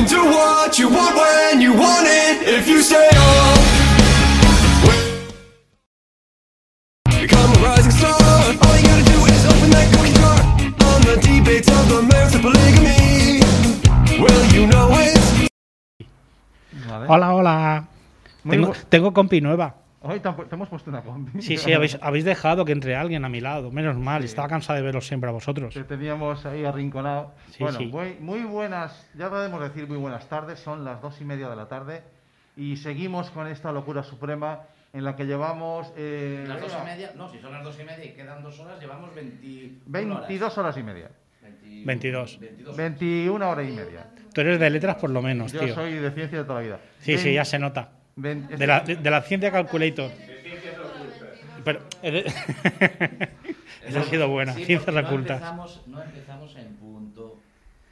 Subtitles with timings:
[0.00, 3.58] can do what you want when you want it if you stay up.
[7.04, 8.16] Become a rising star.
[8.64, 10.38] All you gotta do is open that cookie jar.
[10.88, 13.40] On the debates of the merits of polygamy.
[14.22, 14.88] Well, you know
[16.88, 17.06] Vale.
[17.06, 17.88] Hola, hola.
[18.44, 19.74] Muy Tengo, tengo compi nueva.
[20.02, 21.42] Hoy te, hemos puesto una combi.
[21.42, 23.70] Sí, sí, habéis, habéis dejado que entre alguien a mi lado.
[23.70, 25.74] Menos mal, estaba cansado de veros siempre a vosotros.
[25.74, 27.32] Te teníamos ahí arrinconado.
[27.50, 27.86] Sí, bueno, sí.
[27.86, 31.56] Muy, muy buenas, ya podemos decir muy buenas tardes, son las dos y media de
[31.56, 32.02] la tarde
[32.56, 34.60] y seguimos con esta locura suprema
[34.92, 35.92] en la que llevamos...
[35.96, 38.58] eh, Las dos y media, no, si son las dos y media y quedan dos
[38.58, 41.10] horas, llevamos 21 22 horas y media.
[41.42, 42.38] 20 22.
[42.40, 44.06] 22 21 horas y media.
[44.32, 45.74] Tú eres de letras por lo menos, Yo tío.
[45.74, 46.80] soy de ciencia de toda la vida.
[47.00, 47.90] Sí, sí, Vein- ya se nota.
[48.16, 50.10] De la, de, de la ciencia calculator.
[51.64, 51.80] Pero.
[52.02, 52.24] eh,
[53.84, 54.52] Esa ha sido buena.
[54.52, 55.40] Sí, Ciencias porque ocultas.
[55.40, 57.38] No empezamos, no empezamos en punto.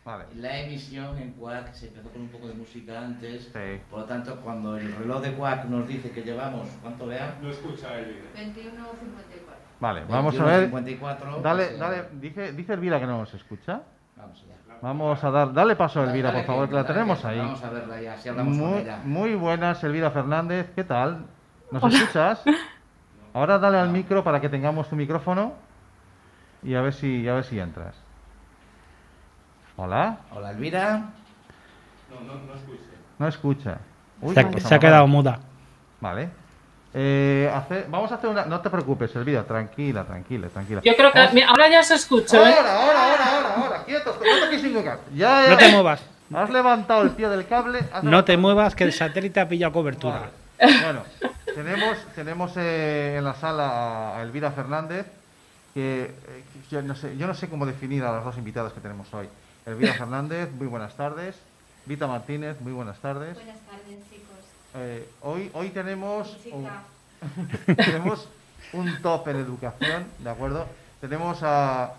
[0.04, 0.24] Vale.
[0.36, 3.44] La emisión en Quack se empezó con un poco de música antes.
[3.52, 3.80] Sí.
[3.90, 7.36] Por lo tanto, cuando el reloj de Quack nos dice que llevamos, ¿cuánto vea?
[7.42, 7.52] 21.54.
[9.80, 10.64] Vale, vamos a ver.
[10.64, 11.40] 54.
[11.42, 13.82] Dale, pues, dale, dice, dice Elvira que no nos escucha.
[14.18, 14.54] Vamos allá.
[14.80, 17.26] Vamos a dar, dale paso a Elvira, Dale por favor, que la dale tenemos que-
[17.26, 17.38] ahí.
[17.38, 18.98] Vamos a verla ya, si hablamos con Muy, ella.
[19.04, 21.24] muy buenas, Elvira Fernández, ¿qué tal?
[21.70, 22.42] ¿Nos escuchas?
[23.34, 25.52] Ahora dale al micro para que tengamos tu micrófono
[26.62, 27.94] y a ver si, a ver si entras.
[29.76, 31.02] Hola, Hola, Elvira.
[33.18, 33.78] no escucha.
[34.20, 35.38] Uy, Se qué ha, cosa se ha más quedado muda.
[36.00, 36.30] Vale.
[37.00, 38.44] Eh, hace- vamos a hacer una.
[38.46, 40.80] No te preocupes, Elvira, tranquila, tranquila, tranquila.
[40.84, 42.54] Yo creo que Vamos- mira, ahora ya se escucha, ¿eh?
[42.56, 45.00] Ahora, ahora, ahora, ahora, ahora, quietos, no ningún cable.
[45.14, 46.02] Ya, ya, No te muevas.
[46.34, 47.84] Has levantado el pie del cable.
[48.02, 50.30] No te muevas, que el satélite ha pillado cobertura.
[50.60, 50.82] Vale.
[50.82, 51.02] Bueno,
[51.54, 55.06] tenemos, tenemos eh, en la sala a Elvira Fernández,
[55.74, 56.10] que eh,
[56.52, 59.06] que yo, no sé, yo no sé cómo definir a las dos invitadas que tenemos
[59.14, 59.28] hoy.
[59.66, 61.36] Elvira Fernández, muy buenas tardes.
[61.86, 63.34] Vita Martínez, muy buenas tardes.
[63.34, 64.27] Buenas tardes, chicos.
[64.76, 66.68] Eh, hoy, hoy tenemos un,
[67.76, 68.28] tenemos
[68.72, 70.66] un top en educación, ¿de acuerdo?
[71.00, 71.92] Tenemos a...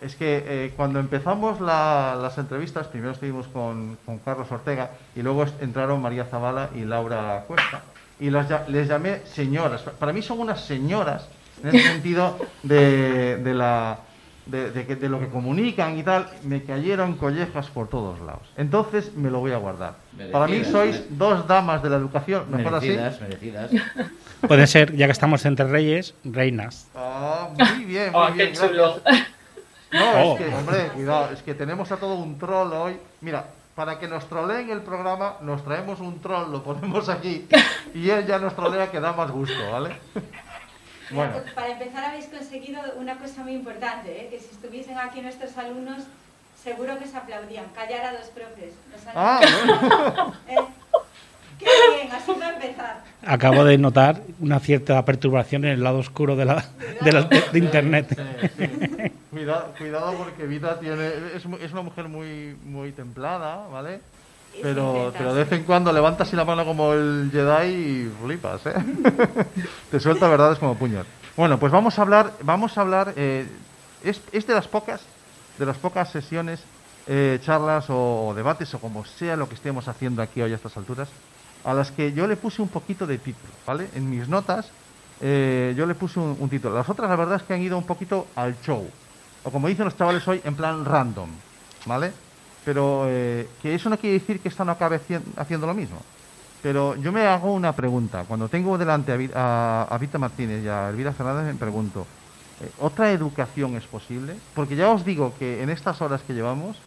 [0.00, 5.22] Es que eh, cuando empezamos la- las entrevistas, primero estuvimos con, con Carlos Ortega y
[5.22, 7.82] luego entraron María Zavala y Laura Cuesta.
[8.18, 9.82] Y las les llamé señoras.
[9.82, 11.26] Para mí son unas señoras
[11.62, 13.98] en el sentido de, de la,
[14.46, 16.28] de, de que- de lo que comunican y tal.
[16.44, 18.42] Me cayeron collejas por todos lados.
[18.56, 19.94] Entonces me lo voy a guardar.
[20.32, 22.88] Para mí Merecidas, sois dos damas de la educación, mejor así.
[22.88, 23.70] Merecidas, merecidas.
[24.48, 26.88] Puede ser, ya que estamos entre reyes, reinas.
[26.94, 28.52] Ah, muy bien, muy Oh, bien.
[28.52, 29.00] qué chulo.
[29.92, 30.36] No, Oh.
[30.38, 32.96] es que, hombre, cuidado, es que tenemos a todo un troll hoy.
[33.20, 37.46] Mira, para que nos troleen el programa, nos traemos un troll, lo ponemos aquí
[37.94, 39.90] y él ya nos trolea que da más gusto, ¿vale?
[41.12, 44.28] Bueno, Para empezar, habéis conseguido una cosa muy importante, ¿eh?
[44.30, 46.04] que si estuviesen aquí nuestros alumnos,
[46.62, 47.66] seguro que se aplaudían.
[47.74, 48.72] Callar a dos profes.
[48.92, 50.34] Los ah, bueno.
[50.48, 50.56] ¿eh?
[51.58, 53.00] Qué bien, así va a empezar.
[53.24, 56.64] Acabo de notar una cierta perturbación en el lado oscuro de, la,
[57.02, 58.18] de, la- de- de internet.
[58.58, 59.12] Sí, sí.
[59.30, 64.00] Cuidado, cuidado porque Vida tiene, es, mu- es una mujer muy, muy templada, ¿vale?
[64.54, 68.12] Y Pero, pero de vez en cuando levantas así la mano como el Jedi y
[68.22, 68.74] flipas, ¿eh?
[69.90, 71.06] Te suelta verdades como puños.
[71.36, 73.46] Bueno, pues vamos a hablar, vamos a hablar, eh,
[74.04, 75.00] es, es de las pocas,
[75.58, 76.60] de las pocas sesiones,
[77.06, 80.56] eh, charlas o, o debates o como sea lo que estemos haciendo aquí hoy a
[80.56, 81.08] estas alturas,
[81.64, 83.88] a las que yo le puse un poquito de título, ¿vale?
[83.94, 84.70] En mis notas
[85.22, 86.74] eh, yo le puse un, un título.
[86.74, 88.86] Las otras la verdad es que han ido un poquito al show,
[89.44, 91.30] o como dicen los chavales hoy, en plan random,
[91.86, 92.12] ¿vale?
[92.64, 95.98] Pero eh, que eso no quiere decir que esta no acabe hacien- haciendo lo mismo.
[96.60, 98.24] Pero yo me hago una pregunta.
[98.24, 102.06] Cuando tengo delante a, a Vita Martínez y a Elvira Fernández, me pregunto,
[102.60, 104.36] eh, ¿otra educación es posible?
[104.54, 106.78] Porque ya os digo que en estas horas que llevamos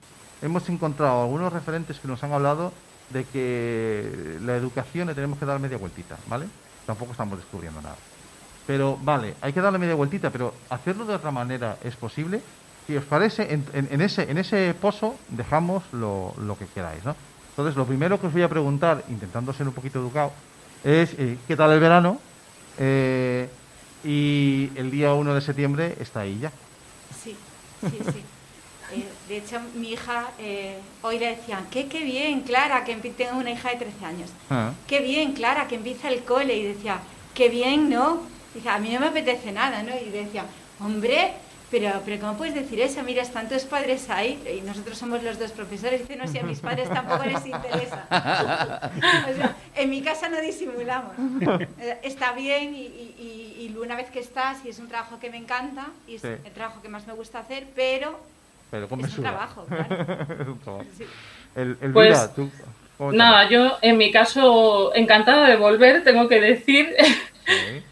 [0.42, 2.72] hemos encontrado algunos referentes que nos han hablado
[3.10, 6.48] de que la educación le tenemos que dar media vueltita, ¿vale?
[6.86, 7.98] Tampoco estamos descubriendo nada.
[8.66, 12.42] Pero vale, hay que darle media vueltita, pero hacerlo de otra manera es posible.
[12.88, 17.04] Si os parece, en, en- en ese, en ese pozo dejamos lo, lo que queráis,
[17.04, 17.16] ¿no?
[17.50, 20.32] Entonces, lo primero que os voy a preguntar, intentando ser un poquito educado,
[20.84, 22.20] es eh, ¿qué tal el verano?
[22.78, 23.48] Eh,
[24.04, 26.52] y el día 1 de septiembre está ahí ya.
[27.24, 27.36] Sí,
[27.82, 28.24] sí, sí.
[28.94, 30.28] Eh, de hecho, mi hija,
[31.02, 34.30] hoy le decían, que qué bien, Clara, que tengo una hija de 13 años.
[34.52, 36.56] Ah, Qué bien, Clara, que empieza el cole.
[36.56, 37.00] Y decía,
[37.34, 38.22] qué bien, ¿no?
[38.54, 39.90] Dice, a mí no me apetece nada, ¿no?
[40.00, 40.46] Y decía,
[40.80, 41.34] hombre,
[41.80, 43.04] pero, pero ¿cómo puedes decir eso?
[43.04, 46.00] Mira, están tus padres ahí y nosotros somos los dos profesores.
[46.02, 48.06] Dice, no, si a mis padres tampoco les interesa.
[48.10, 51.12] o sea, en mi casa no disimulamos.
[52.02, 55.38] Está bien y, y- y- una vez que estás, y es un trabajo que me
[55.38, 56.28] encanta y es Sí.
[56.30, 58.18] el trabajo que más me gusta hacer, pero
[58.72, 60.02] pero con es un trabajo, claro.
[60.42, 60.86] Es un trabajo.
[60.98, 61.04] Sí.
[61.56, 62.50] El, Elvira, Pues- tú,
[62.98, 63.18] Cuéntame.
[63.18, 66.96] Nada, yo en mi caso encantada de volver, tengo que decir.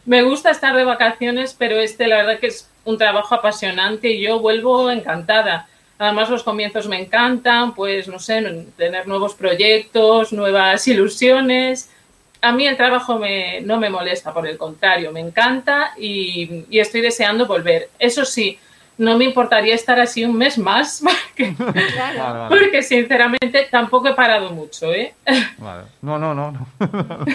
[0.06, 4.22] Me gusta estar de vacaciones, pero este la verdad que es un trabajo apasionante y
[4.22, 5.68] yo vuelvo encantada.
[5.98, 8.42] Además los comienzos me encantan, pues no sé,
[8.78, 11.90] tener nuevos proyectos, nuevas ilusiones.
[12.42, 17.02] A mí el trabajo me, no me molesta, por el contrario, me encanta y estoy
[17.02, 17.90] deseando volver.
[18.00, 18.60] Eso sí,
[18.98, 22.20] no me importaría estar así un mes más, porque, Claro.
[22.20, 22.50] Vale, vale.
[22.50, 25.14] porque sinceramente tampoco he parado mucho, ¿eh?
[25.58, 25.84] Vale.
[26.02, 26.52] No, no, no.
[26.80, 27.26] No,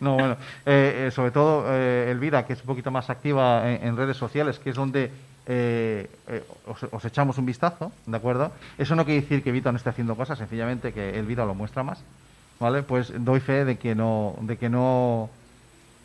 [0.00, 0.36] No, bueno.
[0.66, 4.16] Eh, eh, sobre todo, eh, Elvira, que es un poquito más activa en, en redes
[4.16, 5.10] sociales, que es donde
[5.46, 8.52] eh, eh, os, os echamos un vistazo, ¿de acuerdo?
[8.78, 11.82] Eso no quiere decir que Vita no esté haciendo cosas, sencillamente que Elvira lo muestra
[11.84, 12.00] más,
[12.58, 12.82] ¿vale?
[12.82, 15.30] Pues doy fe de que no, de que no,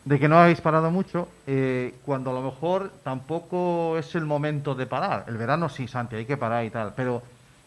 [0.04, 4.74] de que no habéis parado mucho, eh, cuando a lo mejor tampoco es el momento
[4.74, 5.24] de parar.
[5.28, 7.22] El verano sí, Santi, hay que parar y tal, pero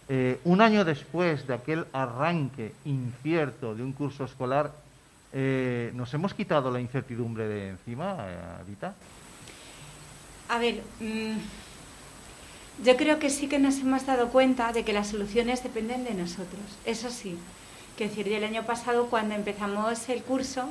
[0.08, 4.72] eh, un año después de aquel arranque incierto de un curso escolar,
[5.34, 8.94] eh, ¿nos hemos quitado la incertidumbre de encima, eh, Vita?
[10.48, 15.08] A ver, mm, yo creo que sí que nos hemos dado cuenta de que las
[15.08, 16.62] soluciones dependen de nosotros.
[16.86, 17.38] Eso sí.
[17.98, 20.70] Que decir, el año pasado cuando empezamos el curso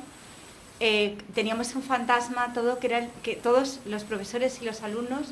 [0.79, 5.27] eh, teníamos un fantasma todo que era el- que todos los profesores y los alumnos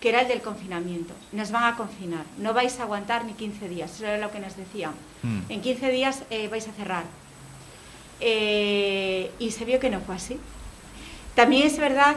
[0.00, 1.14] que era el del confinamiento.
[1.30, 4.40] Nos van a confinar, no vais a aguantar ni 15 días, eso era lo que
[4.40, 4.92] nos decían.
[5.22, 5.40] Mm.
[5.48, 7.04] En 15 días eh, vais a cerrar.
[8.20, 10.38] Eh, y se vio que no fue así.
[11.34, 12.16] También es verdad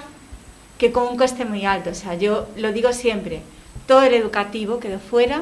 [0.77, 3.41] que con un coste muy alto, o sea, yo lo digo siempre,
[3.87, 5.41] todo el educativo quedó fuera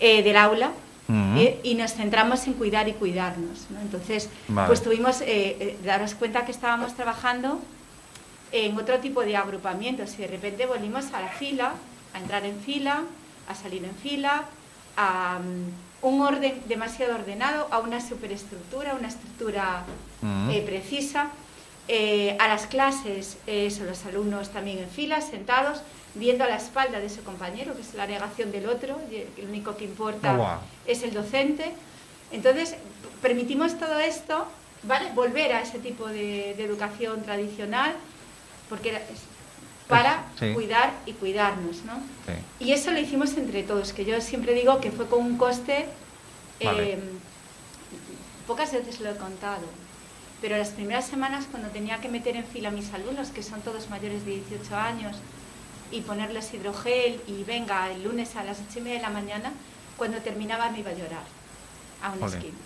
[0.00, 0.72] eh, del aula
[1.08, 3.66] Eh, y nos centramos en cuidar y cuidarnos.
[3.70, 3.80] ¿no?
[3.80, 4.66] Entonces, Vale.
[4.66, 7.60] pues tuvimos, eh, eh, daros cuenta que estábamos trabajando
[8.52, 11.74] en otro tipo de agrupamientos y de repente volvimos a la fila,
[12.14, 13.02] a entrar en fila,
[13.48, 14.44] a salir en fila,
[14.96, 19.84] a mm, un orden demasiado ordenado, a una superestructura, una estructura
[20.50, 21.30] eh, precisa,
[22.38, 25.82] a las clases, eso, los alumnos también en fila, sentados,
[26.14, 29.48] viendo a la espalda de su compañero, que es la negación del otro, y el
[29.48, 30.58] único que importa Oh, wow.
[30.86, 31.72] es el docente.
[32.30, 32.76] Entonces,
[33.20, 34.46] permitimos todo esto,
[34.84, 35.10] ¿vale?
[35.14, 37.94] Volver a ese tipo de, de educación tradicional,
[38.68, 39.02] porque era-
[39.88, 40.52] para Sí.
[40.54, 41.94] cuidar y cuidarnos, ¿no?
[42.26, 42.64] Sí.
[42.66, 45.86] Y eso lo hicimos entre todos, que yo siempre digo que fue con un coste,
[46.64, 46.92] Vale.
[46.94, 46.98] eh,
[48.46, 49.66] pocas veces lo he contado,
[50.40, 53.60] pero las primeras semanas cuando tenía que meter en fila a mis alumnos, que son
[53.60, 55.16] todos mayores de 18 años,
[55.90, 59.52] y ponerles hidrogel y venga el lunes a las 8 y media de la mañana,
[59.96, 61.22] cuando terminaba me iba a llorar
[62.02, 62.36] a una Jolín.
[62.36, 62.58] esquina.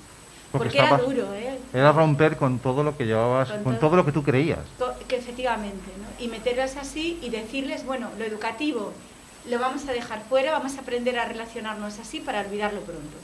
[0.51, 1.59] Porque Porque, era duro, ¿eh?
[1.75, 4.61] Era romper con todo lo que llevabas, Con con todo- todo lo que tú creías.
[4.79, 6.25] To- que efectivamente, ¿no?
[6.25, 8.93] Y meterlas así y decirles, bueno, lo educativo
[9.47, 13.17] lo vamos a dejar fuera, vamos a aprender a relacionarnos así para olvidarlo pronto,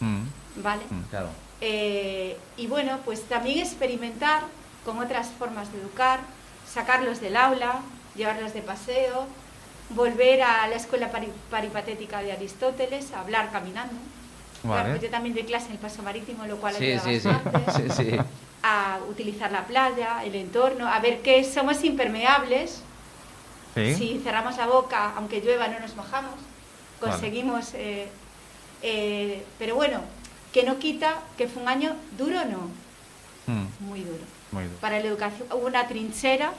[0.00, 0.22] Mm.
[0.62, 0.82] ¿vale?
[0.90, 1.02] Mm.
[1.10, 1.28] Claro.
[1.60, 4.42] Eh, y bueno, pues también experimentar
[4.84, 6.20] con otras formas de educar,
[6.66, 7.80] sacarlos del aula,
[8.16, 9.26] llevarlos de paseo,
[9.90, 13.94] volver a la escuela pari- paripatética de Aristóteles, a hablar caminando.
[14.62, 14.90] Vale.
[14.90, 17.72] pues yo también doy clase en el paso marítimo, lo cual Sí, ayuda sí, bastante.
[17.94, 18.16] sí, sí.
[18.62, 22.82] A utilizar la playa, el entorno, a ver que somos impermeables,
[23.74, 23.94] Sí.
[23.94, 26.34] si cerramos la boca, aunque llueva, no nos mojamos.
[27.00, 27.12] Vale.
[27.12, 27.72] Conseguimos.
[27.74, 28.08] eh,
[28.82, 30.00] eh, pero bueno,
[30.52, 32.68] que no quita que fue un año duro, no,
[33.46, 33.66] Mm.
[33.86, 34.24] muy duro.
[34.52, 34.76] Muy duro.
[34.80, 36.52] Para la educación, hubo una trinchera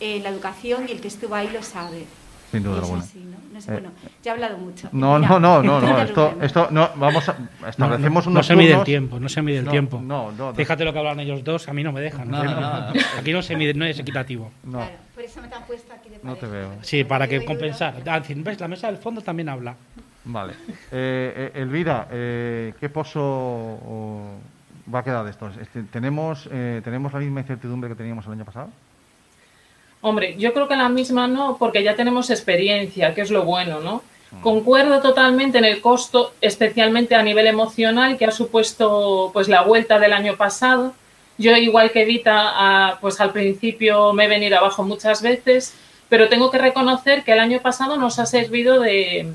[0.00, 2.06] en la educación y el que estuvo ahí lo sabe.
[2.54, 3.02] Sin duda alguna.
[3.02, 3.54] ¿no?
[3.54, 3.90] No sé, Eh, bueno,
[4.22, 4.88] ya he hablado mucho.
[4.92, 6.02] No, Mira, no, no, no, no.
[6.02, 9.28] Esto, esto, no, vamos a, No, no, establecemos no unos se mide el tiempo, no
[9.28, 10.00] se mide el No, tiempo.
[10.00, 10.54] no, no, no.
[10.54, 12.28] Fíjate lo que hablan ellos dos, a mí no me dejan.
[12.30, 12.92] No, no, no.
[13.18, 14.50] Aquí no se mide, no es equitativo.
[14.64, 14.78] No.
[14.78, 16.70] Claro, por eso me te han puesto aquí de No te veo.
[16.82, 17.94] Sí, para que compensar.
[18.06, 18.58] Ah, en fin, ¿Ves?
[18.60, 19.76] La mesa del fondo también habla.
[20.24, 20.54] Vale.
[20.90, 24.22] Eh, eh, Elvira, eh, ¿qué pozo o,
[24.92, 25.48] va a quedar de esto?
[25.60, 28.70] Este, ¿tenemos, eh, ¿Tenemos la misma incertidumbre que teníamos el año pasado?
[30.06, 33.80] Hombre, yo creo que la misma no, porque ya tenemos experiencia, que es lo bueno,
[33.80, 34.02] ¿no?
[34.42, 39.98] Concuerdo totalmente en el costo, especialmente a nivel emocional, que ha supuesto pues la vuelta
[39.98, 40.92] del año pasado.
[41.38, 45.72] Yo, igual que Vita, a- pues al principio me he venido abajo muchas veces,
[46.10, 49.26] pero tengo que reconocer que el año pasado nos ha servido de,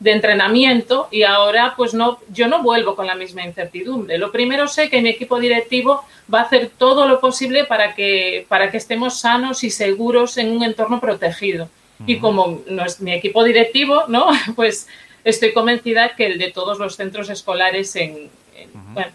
[0.00, 4.16] de entrenamiento y ahora pues no, yo no vuelvo con la misma incertidumbre.
[4.18, 6.02] Lo primero sé que mi equipo directivo
[6.32, 10.50] va a hacer todo lo posible para que, para que estemos sanos y seguros en
[10.56, 11.68] un entorno protegido.
[12.06, 14.28] Y como no es mi equipo directivo, ¿no?
[14.56, 14.88] Pues
[15.22, 19.12] estoy convencida que el de todos los centros escolares en, en- bueno,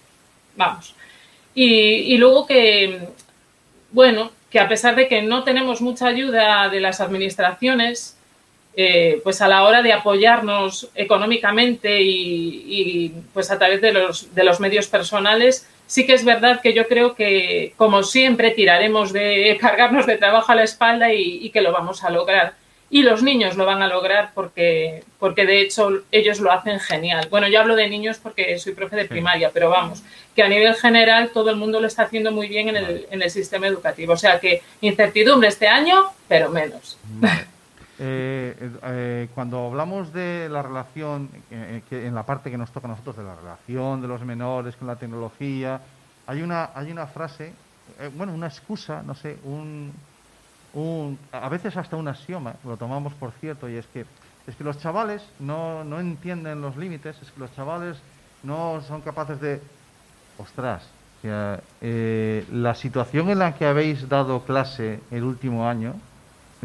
[0.55, 0.93] vamos.
[1.55, 1.65] Y,
[2.13, 2.99] y luego que,
[3.91, 8.17] bueno, que a pesar de que no tenemos mucha ayuda de las administraciones,
[8.77, 14.35] eh, pues a la hora de apoyarnos económicamente y, y, pues a través de los,
[14.35, 19.13] de los medios personales, sí que es verdad que yo creo que, como siempre, tiraremos
[19.13, 22.53] de cargarnos de trabajo a la espalda y, y que lo vamos a lograr.
[22.89, 27.27] Y los niños lo van a lograr porque, porque de hecho ellos lo hacen genial.
[27.29, 30.03] Bueno, yo hablo de niños porque soy profe de primaria, pero vamos,
[30.35, 33.21] que a nivel general todo el mundo lo está haciendo muy bien en el, en
[33.21, 34.13] el sistema educativo.
[34.13, 36.97] O sea que incertidumbre este año, pero menos.
[37.03, 37.54] Vale.
[37.97, 42.91] Eh, eh, cuando hablamos de la relación, eh, en la parte que nos toca a
[42.91, 45.79] nosotros, de la relación de los menores con la tecnología,
[46.27, 47.53] hay una, hay una frase,
[47.99, 49.93] eh, bueno, una excusa, no sé, un,
[50.73, 54.05] un, a veces hasta un axioma, lo tomamos por cierto, y es que,
[54.47, 57.97] es que los chavales no, no entienden los límites, es que los chavales
[58.43, 59.61] no son capaces de,
[60.37, 60.83] ostras,
[61.19, 65.93] o sea, eh, la situación en la que habéis dado clase el último año,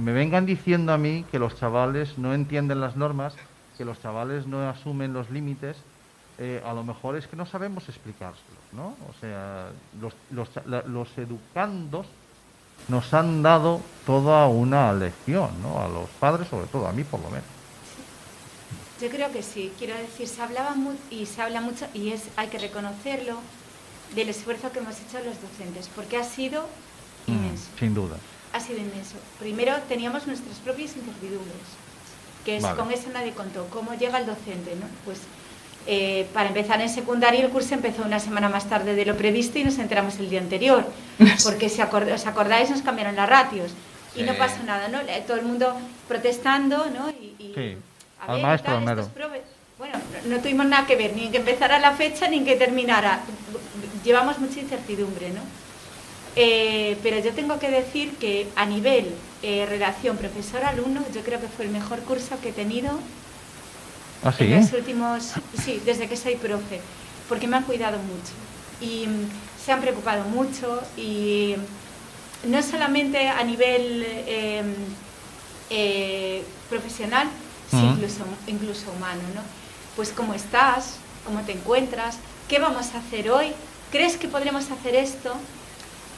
[0.01, 3.35] que me vengan diciendo a mí que los chavales no entienden las normas,
[3.77, 5.77] que los chavales no asumen los límites,
[6.39, 8.97] eh, a lo mejor es que no sabemos explicárselos, ¿no?
[9.11, 9.69] O sea,
[10.01, 10.49] los, los,
[10.87, 12.07] los educandos
[12.89, 15.81] nos han dado toda una lección, ¿no?
[15.83, 17.45] A los padres, sobre todo, a mí por lo menos.
[19.03, 19.71] Yo creo que sí.
[19.79, 23.35] Quiero decir, se hablaba mu- y se habla mucho, y es hay que reconocerlo,
[24.15, 26.67] del esfuerzo que hemos hecho los docentes, porque ha sido
[27.27, 27.69] Mm, inmenso.
[27.79, 28.17] sin duda.
[28.53, 29.15] Ha sido inmenso.
[29.39, 31.63] Primero teníamos nuestras propias incertidumbres,
[32.45, 32.77] que es Vale.
[32.77, 33.67] con eso nadie contó.
[33.71, 34.75] ¿Cómo llega el docente?
[34.75, 34.87] ¿no?
[35.05, 35.19] Pues
[35.87, 39.59] eh, para empezar en secundaria el curso empezó una semana más tarde de lo previsto
[39.59, 40.85] y nos enteramos el día anterior,
[41.45, 43.71] porque si acord- os acordáis nos cambiaron las ratios
[44.17, 45.01] y no pasó nada, ¿no?
[45.01, 45.75] Eh, Todo el mundo
[46.09, 47.09] protestando, ¿no?
[47.11, 47.77] Y, y, Sí,
[48.21, 48.85] a al ver, maestro tal,
[49.79, 49.95] Bueno,
[50.27, 53.21] no, tuvimos nada que ver, ni en que empezara la fecha ni en que terminara.
[54.05, 55.41] Llevamos mucha incertidumbre, ¿no?
[56.37, 61.49] Eh, pero yo tengo que decir que a nivel eh, relación profesor-alumno, yo creo que
[61.49, 62.93] fue el mejor curso que he tenido
[64.23, 64.45] ¿Ah, sí?
[64.45, 65.33] en los últimos,
[65.65, 66.81] sí, desde que soy profe,
[67.29, 68.33] porque me han cuidado mucho
[68.81, 69.29] y mm,
[69.65, 71.57] se han preocupado mucho y
[72.45, 74.63] no solamente a nivel eh,
[75.71, 77.29] eh, profesional,
[77.71, 79.43] sino incluso, incluso humano, ¿no?
[79.97, 82.19] Pues cómo estás, cómo te encuentras,
[82.49, 83.53] qué vamos a hacer hoy,
[83.91, 85.35] crees que podremos hacer esto,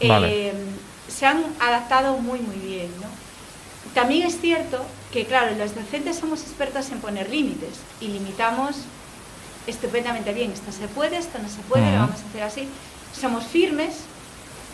[0.08, 0.48] Vale.
[0.48, 0.52] Eh,
[1.08, 3.08] se han adaptado muy muy bien, ¿no?
[3.94, 8.76] También es cierto que, claro, los docentes somos expertos en poner límites y limitamos
[9.66, 10.50] estupendamente bien.
[10.52, 12.68] Esto se puede, esto no se puede, lo vamos a hacer así.
[13.18, 13.96] Somos firmes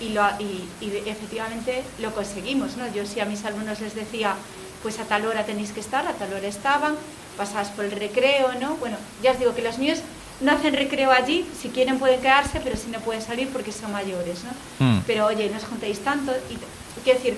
[0.01, 2.77] y, lo, y, y efectivamente lo conseguimos.
[2.77, 2.87] ¿no?
[2.95, 4.37] Yo sí a mis alumnos les decía,
[4.83, 6.95] pues a tal hora tenéis que estar, a tal hora estaban,
[7.37, 8.77] pasabas por el recreo, ¿no?
[8.77, 9.99] Bueno, ya os digo que los míos
[10.41, 13.93] no hacen recreo allí, si quieren pueden quedarse, pero si no pueden salir porque son
[13.93, 14.87] mayores, ¿no?
[14.87, 15.03] Mm.
[15.07, 16.33] Pero oye, no os juntéis tanto.
[16.51, 16.57] Y,
[17.03, 17.37] quiero decir,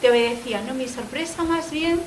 [0.00, 0.74] te obedecía, ¿no?
[0.74, 2.00] Mi sorpresa más bien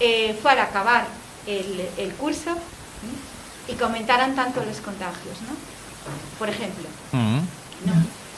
[0.00, 1.06] eh, fue al acabar
[1.46, 3.72] el, el curso ¿no?
[3.72, 5.54] y comentaran tanto los contagios, ¿no?
[6.38, 7.38] Por ejemplo, Mm.
[7.86, 7.92] ¿no?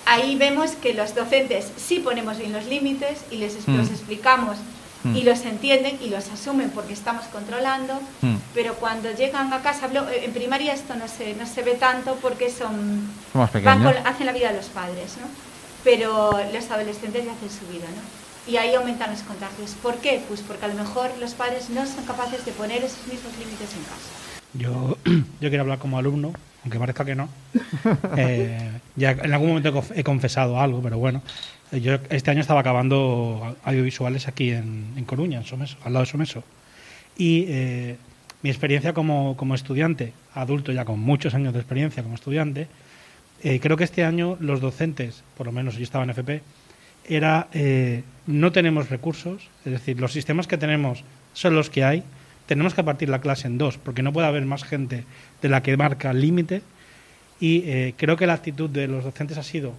[0.07, 3.77] Ahí vemos que los docentes sí ponemos bien los límites y les es- Mm.
[3.77, 4.57] los explicamos
[5.05, 5.17] Mm.
[5.17, 8.35] y los entienden y los asumen porque estamos controlando, Mm.
[8.53, 12.17] pero cuando llegan a casa, hablo- en primaria esto no se, no se ve tanto
[12.21, 13.95] porque son Son más van pequeños.
[13.95, 15.27] con- hacen la vida de los padres, ¿no?
[15.85, 18.51] Pero los adolescentes ya hacen su vida, ¿no?
[18.53, 19.73] Y ahí aumentan los contagios.
[19.83, 20.23] ¿Por qué?
[20.27, 23.69] Pues porque a lo mejor los padres no son capaces de poner esos mismos límites
[23.75, 24.11] en casa.
[24.55, 24.97] Yo,
[25.41, 26.33] yo quiero hablar como alumno,
[26.65, 27.29] aunque parezca que no.
[28.17, 31.23] Eh, ya en algún momento he conf- he confesado algo, pero bueno.
[31.73, 36.05] Eh, Yo este año estaba acabando audiovisuales aquí en, en Coruña, en Someso, al lado
[36.05, 36.43] de Someso.
[37.17, 37.97] Y eh,
[38.43, 42.69] mi experiencia como, como estudiante, adulto ya con muchos años de experiencia como estudiante,
[43.43, 46.43] eh, creo que este año los docentes, por lo menos yo estaba en FP,
[47.09, 52.03] era eh, no tenemos recursos, es decir, los sistemas que tenemos son los que hay,
[52.49, 55.05] tenemos que partir la clase en dos, porque no puede haber más gente
[55.43, 56.63] de la que marca el límite,
[57.39, 59.75] y eh, creo que la actitud de los docentes ha sido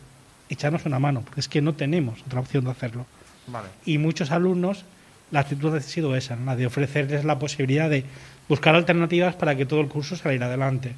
[0.50, 3.08] echarnos una mano, porque es que no tenemos otra opción de hacerlo.
[3.48, 3.70] Vale.
[3.86, 4.86] Y muchos alumnos,
[5.32, 6.46] la actitud ha sido esa, ¿no?
[6.46, 8.06] la de ofrecerles la posibilidad de
[8.48, 10.94] buscar alternativas para que todo el curso saliera adelante.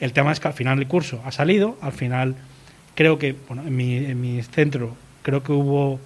[0.00, 2.36] El tema es que al final el curso ha salido, al final
[2.94, 6.00] creo que, bueno, en mi, en mi centro creo que hubo,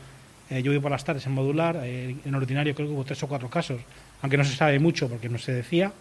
[0.53, 3.23] eh, yo vivo por las tardes en modular, eh, en ordinario creo que hubo tres
[3.23, 3.81] o cuatro casos,
[4.23, 5.93] aunque no se sabe mucho porque no se decía,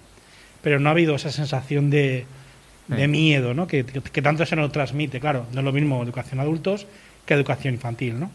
[0.61, 2.25] pero no ha habido esa sensación de,
[2.87, 3.07] de Sí.
[3.07, 3.67] miedo, ¿no?
[3.67, 6.85] Que, que- que tanto se nos transmite, claro, no es lo mismo educación adultos
[7.25, 8.31] que educación infantil, ¿no?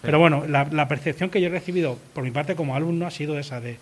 [0.00, 3.10] Pero bueno, la, la percepción que yo he recibido por mi parte como alumno ha
[3.10, 3.76] sido esa de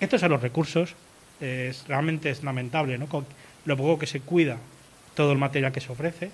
[0.00, 0.94] estos son los recursos,
[1.40, 3.06] eh, es, realmente es lamentable, ¿no?
[3.06, 3.26] Con
[3.64, 4.56] lo poco que se cuida
[5.14, 6.30] todo el material que se ofrece.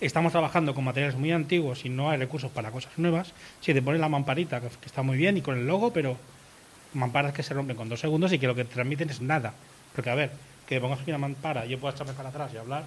[0.00, 3.32] Estamos trabajando con materiales muy antiguos y no hay recursos para cosas nuevas.
[3.60, 6.16] Si te pones la mamparita, que, está muy bien, y con el logo, pero
[6.94, 9.54] mamparas que se rompen con dos segundos y que lo que transmiten es nada.
[9.94, 10.30] Porque, a ver,
[10.68, 12.84] que pongas aquí una mampara y yo pueda echarme para atrás y hablar,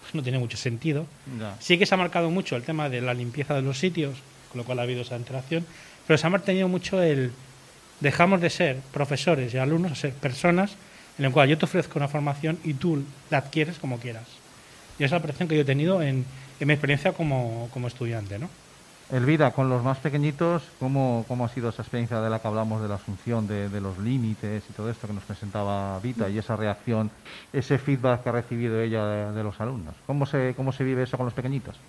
[0.00, 1.06] pues no tiene mucho sentido.
[1.38, 1.56] Ya.
[1.60, 4.16] Sí que se ha marcado mucho el tema de la limpieza de los sitios,
[4.50, 5.66] con lo cual ha habido esa interacción,
[6.06, 7.32] pero se ha mantenido mucho el
[8.00, 10.72] dejamos de ser profesores y alumnos a ser personas
[11.18, 14.24] en el cual yo te ofrezco una formación y tú la adquieres como quieras.
[14.98, 16.24] Y esa es la percepción que yo he tenido en,
[16.60, 18.48] en mi experiencia como, como estudiante, ¿no?
[19.08, 22.82] Elvira, con los más pequeñitos, ¿cómo, ¿cómo ha sido esa experiencia de la que hablamos
[22.82, 26.56] de la asunción de, los límites y todo esto que nos presentaba Vita y esa
[26.56, 27.12] reacción,
[27.52, 29.94] ese feedback que ha recibido ella de, de los alumnos?
[30.06, 31.80] ¿Cómo se, ¿Cómo se vive eso con los pequeñitos?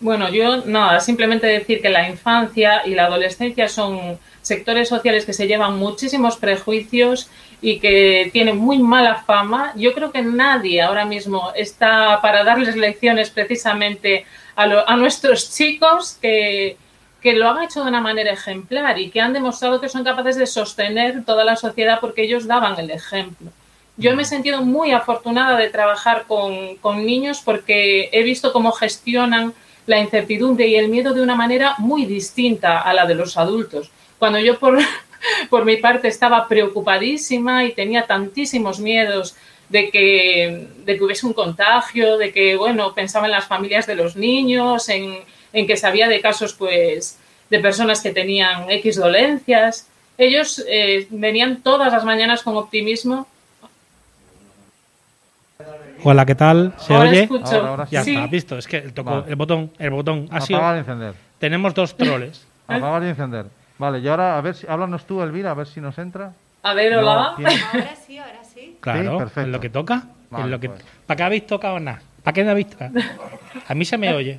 [0.00, 5.32] Bueno, yo nada, simplemente decir que la infancia y la adolescencia son sectores sociales que
[5.32, 7.30] se llevan muchísimos prejuicios
[7.62, 9.72] y que tienen muy mala fama.
[9.76, 15.54] Yo creo que nadie ahora mismo está para darles lecciones precisamente a, lo- a nuestros
[15.56, 16.76] chicos que,
[17.22, 20.36] que lo han hecho de una manera ejemplar y que han demostrado que son capaces
[20.36, 23.50] de sostener toda la sociedad porque ellos daban el ejemplo.
[23.96, 28.72] Yo me he sentido muy afortunada de trabajar con, con niños porque he visto cómo
[28.72, 29.54] gestionan
[29.86, 33.90] la incertidumbre y el miedo de una manera muy distinta a la de los adultos.
[34.18, 34.78] Cuando yo por,
[35.50, 39.36] por mi parte estaba preocupadísima y tenía tantísimos miedos
[39.68, 44.16] de que, de hubiese un contagio, de que, bueno, pensaba en las familias de los
[44.16, 45.18] niños, en,
[45.52, 47.18] en que sabía de casos, pues,
[47.50, 49.88] de personas que tenían X dolencias.
[50.18, 53.26] Ellos eh, venían todas las mañanas con optimismo.
[56.04, 56.74] Hola, ¿qué tal?
[56.78, 57.22] ¿Se Ahora oye?
[57.22, 57.46] escucho.
[57.56, 58.14] Ahora, ahora Ya Sí.
[58.14, 58.58] está, visto.
[58.58, 59.24] Es que el, toco- Vale.
[59.28, 60.58] el botón, el botón ha sido.
[60.58, 61.14] Apagar y encender.
[61.38, 62.46] Tenemos dos troles.
[62.68, 63.46] Apagar y encender.
[63.78, 66.32] Vale, y ahora, a ver si, háblanos tú, Elvira, a ver si nos entra.
[66.62, 67.32] A ver, No, hola.
[67.36, 68.76] tiene- Ahora sí, ahora sí.
[68.80, 69.40] Claro, perfecto.
[69.40, 70.02] en lo que toca.
[70.30, 70.82] Vale, en lo que, pues.
[71.06, 72.00] ¿Para qué habéis tocado nada?
[72.22, 72.92] ¿Para qué no habéis tocado?
[73.66, 74.38] A mí se me oye.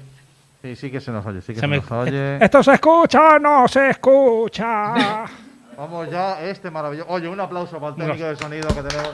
[0.62, 2.38] Sí, sí que se nos oye, sí que Se se, me- nos oye.
[2.43, 5.25] Esto se escucha, no se escucha.
[5.77, 7.10] Vamos ya, este maravilloso.
[7.12, 9.12] Oye, un aplauso para el técnico de sonido que tenemos.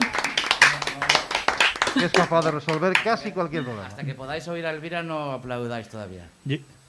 [1.98, 3.86] Que es capaz de resolver casi cualquier problema.
[3.88, 6.24] Hasta que podáis oír a Elvira no aplaudáis todavía.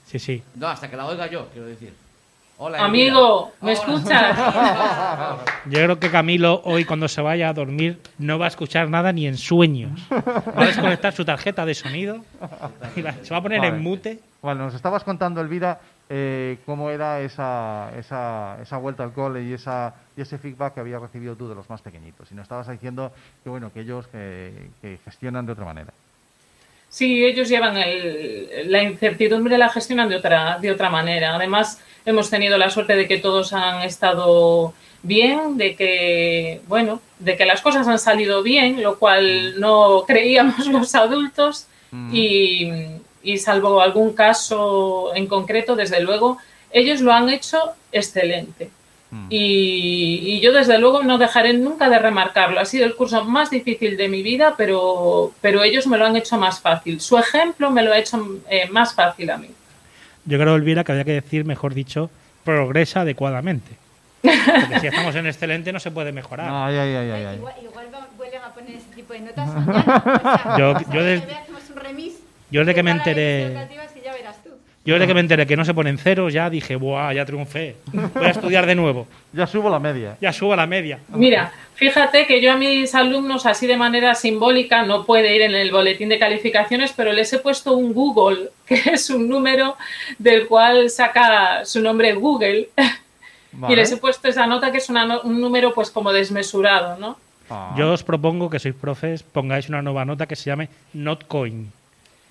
[0.06, 0.44] Sí, sí.
[0.56, 1.94] No, hasta que la oiga yo, quiero decir.
[2.58, 2.88] Hola, Elvira.
[2.88, 3.80] Amigo, ¿me Hola.
[3.80, 4.38] escuchas?
[5.66, 9.12] Yo creo que Camilo hoy cuando se vaya a dormir no va a escuchar nada
[9.12, 10.00] ni en sueños.
[10.12, 12.18] Va a desconectar su tarjeta de sonido
[12.96, 13.76] y se va a poner Vale.
[13.76, 14.20] en mute.
[14.42, 19.54] Bueno, nos estabas contando, Elvira, eh, cómo era esa, esa, esa vuelta al cole y,
[19.54, 22.32] esa, y ese feedback que habías recibido tú de los más pequeñitos.
[22.32, 23.12] Y nos estabas diciendo
[23.44, 25.92] que, bueno, que ellos que, que gestionan de otra manera.
[26.90, 31.36] Sí, ellos llevan el- la incertidumbre, la gestionan de otra, de otra manera.
[31.36, 37.36] Además, hemos tenido la suerte de que todos han estado bien, de que, bueno, de
[37.36, 41.68] que las cosas han salido bien, lo cual no creíamos los adultos.
[42.12, 42.70] Y,
[43.24, 46.38] y salvo algún caso en concreto, desde luego,
[46.72, 47.58] ellos lo han hecho
[47.92, 48.70] excelente.
[49.12, 49.28] Mm.
[49.30, 52.60] Y, y yo desde luego no dejaré nunca de remarcarlo.
[52.60, 56.16] Ha sido el curso más difícil de mi vida, pero, pero ellos me lo han
[56.16, 57.00] hecho más fácil.
[57.00, 59.50] Su ejemplo me lo ha hecho eh, más fácil a mí.
[60.26, 62.10] Yo creo, Elvira, que había que decir, mejor dicho,
[62.44, 63.72] progresa adecuadamente.
[64.22, 66.48] Porque si estamos en excelente no se puede mejorar.
[66.50, 67.36] Ay, ay, ay, ay, ay.
[67.36, 70.04] Igual, igual vuelven a poner ese tipo de notas mañana.
[70.06, 72.14] O sea, Yo- yo des- que viene hacemos un remis
[72.54, 73.68] yo desde de que me enteré-.
[74.86, 77.14] Yo desde que me enteré que no se ponen ceros, ya dije, ¡buah!
[77.14, 77.78] Ya triunfé.
[77.94, 79.08] Voy a estudiar de nuevo.
[79.32, 80.18] Ya subo la media.
[80.20, 81.00] Ya subo a la media.
[81.08, 85.56] Mira, fíjate que yo a mis alumnos, así de manera simbólica, no puede ir en
[85.56, 89.78] el boletín de calificaciones, pero les he puesto un Google, que es un número
[90.20, 92.70] del cual saca su nombre Google.
[93.70, 96.98] Y les he puesto esa nota que es una no- un número pues como desmesurado,
[96.98, 97.18] ¿no?
[97.52, 101.70] Ah, Yo os propongo que sois profes, pongáis una nueva nota que se llame Notcoin.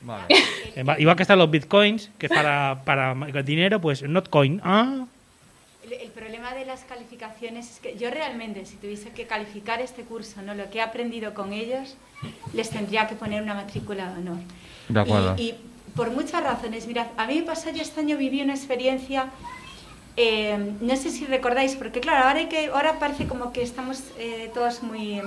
[0.02, 0.34] Vale.
[0.88, 4.60] Va- Igual que están los bitcoins, que es para, para dinero, pues Notcoin.
[4.64, 5.06] Ah,
[5.84, 10.02] El, el problema de las calificaciones es que yo realmente, si tuviese que calificar este
[10.02, 11.96] curso, no lo que he aprendido con ellos,
[12.54, 14.38] les tendría que poner una matrícula de honor.
[14.88, 15.34] De acuerdo.
[15.38, 15.54] Y, y
[15.96, 16.86] por muchas razones.
[16.86, 19.26] Mirad, a mí me pasó, yo este año viví una experiencia,
[20.16, 24.02] eh, no sé si recordáis, porque claro, ahora, hay que, ahora parece como que estamos
[24.18, 25.20] eh, todos muy,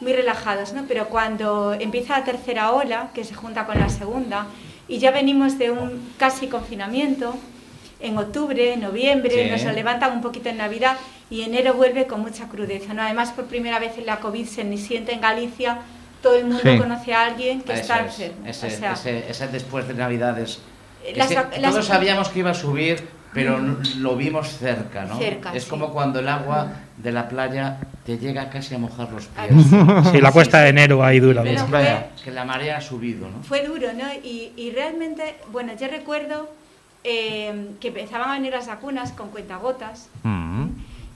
[0.00, 0.84] muy relajados, ¿no?
[0.86, 4.46] Pero cuando empieza la tercera ola, que se junta con la segunda,
[4.86, 7.34] y ya venimos de un casi confinamiento,
[8.00, 9.64] en octubre, noviembre, Sí.
[9.64, 10.96] nos levantan un poquito en Navidad
[11.30, 12.94] y enero vuelve con mucha crudeza.
[12.94, 13.02] ¿no?
[13.02, 15.78] Además, por primera vez en la COVID se siente en Galicia,
[16.22, 16.78] todo el mundo Sí.
[16.78, 18.46] conoce a alguien que está es, enfermo.
[18.46, 20.60] Ese, o sea, ese- ese después de Navidades.
[21.04, 23.58] Es las las- todos sabíamos que iba a subir, pero
[23.98, 25.18] lo vimos cerca, ¿no?
[25.18, 25.70] Cerca, es sí.
[25.70, 29.66] como cuando el agua de la playa te llega casi a mojar los Ah, pies.
[30.12, 31.42] sí, la cuesta de enero ahí dura.
[31.44, 31.66] Dura.
[31.66, 33.42] fue- que la marea ha subido, ¿no?
[33.42, 34.04] Fue duro, ¿no?
[34.24, 36.48] Y, y realmente, bueno, yo recuerdo
[37.04, 40.66] eh, que empezaban a venir las vacunas con cuentagotas Mm.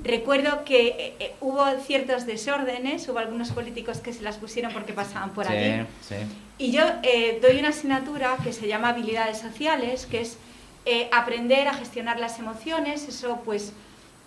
[0.04, 4.92] recuerdo que eh, eh, hubo ciertos desórdenes, hubo algunos políticos que se las pusieron porque
[4.92, 5.86] pasaban por sí, aquí.
[6.08, 6.14] sí.
[6.58, 10.38] Y yo eh, doy una asignatura que se llama habilidades sociales, que es
[10.84, 13.08] eh, aprender a gestionar las emociones.
[13.08, 13.72] Eso pues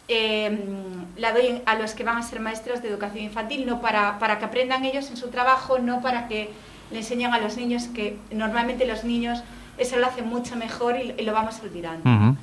[0.07, 0.57] eh,
[1.17, 4.39] la doy a los que van a ser maestros de educación infantil, no para, para
[4.39, 6.49] que aprendan ellos en su trabajo, no para que
[6.91, 9.43] le enseñen a los niños, que normalmente los niños
[9.77, 12.09] eso lo hacen mucho mejor y, y lo vamos olvidando.
[12.09, 12.37] Ujú.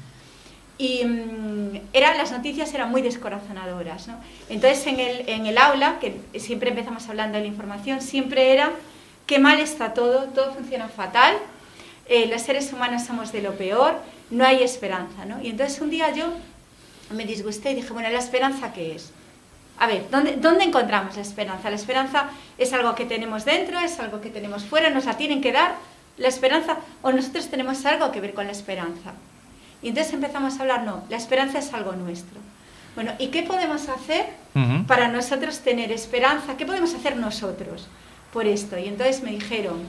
[0.78, 4.08] Y mm, eran, las noticias eran muy descorazonadoras.
[4.08, 4.16] ¿no?
[4.48, 8.70] Entonces, en el, en el aula, que siempre empezamos hablando de la información, siempre era
[9.26, 11.36] qué mal está todo, todo funciona fatal,
[12.06, 15.24] eh, los seres humanos somos de lo peor, no hay esperanza.
[15.24, 15.42] ¿no?
[15.42, 16.26] Y entonces un día yo
[17.10, 19.12] me disgusté y dije, bueno, ¿la esperanza qué es?
[19.78, 21.70] A ver, ¿dónde, ¿dónde encontramos la esperanza?
[21.70, 25.40] La esperanza es algo que tenemos dentro, es algo que tenemos fuera, nos la tienen
[25.40, 25.74] que dar
[26.18, 29.12] la esperanza o nosotros tenemos algo que ver con la esperanza.
[29.82, 32.40] Y entonces empezamos a hablar, no, la esperanza es algo nuestro.
[32.94, 34.26] Bueno, ¿y qué podemos hacer
[34.86, 36.56] para nosotros tener esperanza?
[36.56, 37.88] ¿Qué podemos hacer nosotros
[38.32, 38.78] por esto?
[38.78, 39.82] Y entonces me dijeron,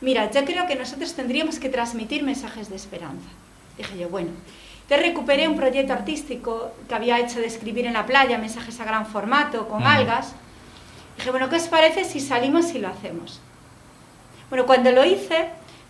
[0.00, 3.28] mira, yo creo que nosotros tendríamos que transmitir mensajes de esperanza.
[3.76, 4.30] Dije yo, bueno,
[4.82, 8.84] entonces recuperé un proyecto artístico que había hecho de escribir en la playa, mensajes a
[8.84, 10.34] gran formato, con algas.
[11.16, 13.40] Dije, bueno, ¿qué os parece si salimos y lo hacemos?
[14.50, 15.48] Bueno, cuando lo hice,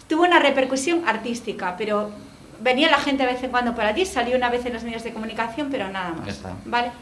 [0.08, 2.12] tuvo una repercusión artística, pero
[2.60, 5.02] venía la gente de vez en cuando por allí, salió una vez en los medios
[5.02, 6.28] de comunicación, pero nada más.
[6.28, 6.54] Está.
[6.64, 6.92] ¿Vale?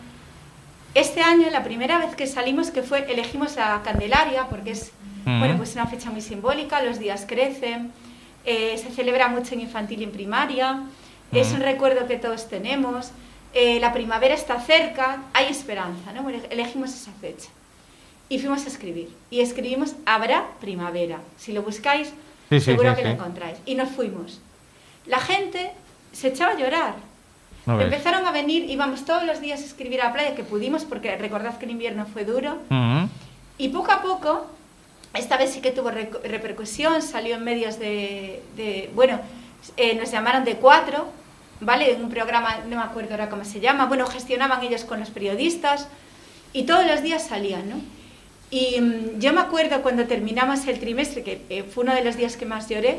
[0.95, 4.93] Este año, la primera vez que salimos, que fue, elegimos la Candelaria, porque es
[5.25, 7.93] Bueno, pues una fecha muy simbólica, los días crecen,
[8.45, 10.83] eh, se celebra mucho en infantil y en primaria,
[11.33, 13.11] es un recuerdo que todos tenemos,
[13.55, 16.23] eh, la primavera está cerca, hay esperanza, ¿no?
[16.23, 17.49] Bueno, elegimos esa fecha.
[18.29, 19.11] Y fuimos a escribir.
[19.31, 21.21] Y escribimos Habrá primavera.
[21.37, 22.09] Si lo buscáis,
[22.49, 23.15] Sí, sí, seguro sí, que lo sí.
[23.15, 23.59] encontráis.
[23.67, 24.41] Y nos fuimos.
[25.07, 25.73] La gente
[26.13, 26.95] se echaba a llorar.
[27.67, 27.79] No.
[27.81, 31.15] Empezaron a venir, íbamos todos los días a escribir a la playa, que pudimos, porque
[31.17, 32.55] recordad que el invierno fue duro.
[32.71, 33.09] Ujú.
[33.59, 34.47] Y poco a poco,
[35.15, 39.21] esta vez sí que tuvo repercusión, salió en medios de, de- bueno,
[39.77, 41.07] eh, nos llamaron de cuatro,
[41.61, 41.93] ¿vale?
[41.93, 45.11] En un programa, no me acuerdo ahora cómo se llama, bueno, gestionaban ellos con los
[45.11, 45.89] periodistas
[46.53, 47.77] y todos los días salían, ¿no?
[48.51, 52.17] Y mm, yo me acuerdo cuando terminamos el trimestre, que eh, fue uno de los
[52.17, 52.99] días que más lloré,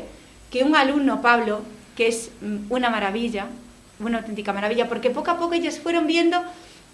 [0.50, 1.62] que un alumno, Pablo,
[1.96, 3.46] que es mm, una maravilla,
[4.00, 6.42] una auténtica maravilla, porque poco a poco ellos fueron viendo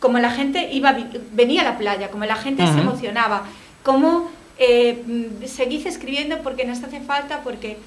[0.00, 0.94] cómo la gente iba,
[1.33, 3.44] venía a la playa, cómo la gente se emocionaba,
[3.83, 4.30] cómo
[4.61, 7.79] eh, mm, seguís escribiendo porque nos hace falta, porque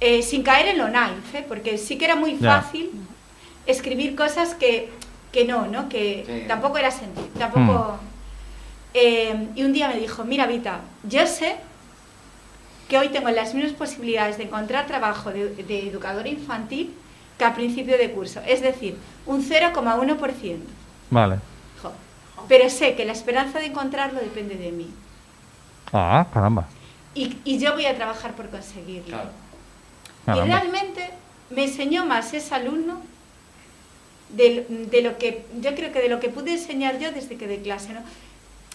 [0.00, 1.44] eh, sin caer en lo naif, ¿eh?
[1.48, 2.90] porque sí que era muy fácil
[3.66, 4.90] escribir cosas que,
[5.32, 5.88] que no, ¿no?
[5.88, 6.44] que Sí.
[6.46, 7.98] tampoco era sentido, tampoco...
[8.94, 11.56] Eh, y un día me dijo, mira Vita, yo sé
[12.88, 16.94] que hoy tengo las mismas posibilidades de encontrar trabajo de, de educador infantil
[17.38, 20.58] que al principio de curso, es decir, un 0,1%.
[21.10, 21.36] Vale.
[22.48, 24.88] Pero sé que la esperanza de encontrarlo depende de mí.
[25.92, 26.66] Ah, caramba.
[27.14, 29.16] Y, y yo voy a trabajar por conseguirlo.
[30.24, 30.44] Claro.
[30.44, 31.10] Y realmente
[31.50, 33.00] me enseñó más ese alumno
[34.30, 37.46] de, de lo que yo creo que de lo que pude enseñar yo desde que
[37.46, 38.00] de clase, ¿no?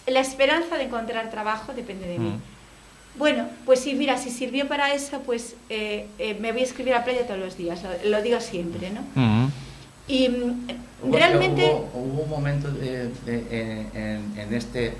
[0.06, 2.30] La esperanza de encontrar trabajo depende de mí.
[2.30, 3.18] Mm.
[3.18, 6.94] Bueno, pues sí, mira, si sirvió para eso, pues eh, eh, me voy a escribir
[6.94, 9.00] a la playa todos los días, lo, lo digo siempre, ¿no?
[9.00, 9.50] Ujú.
[10.08, 10.66] Y mm,
[11.04, 11.64] Hubo- realmente...
[11.66, 14.94] Hubo, hubo un momento de- de- en, en este...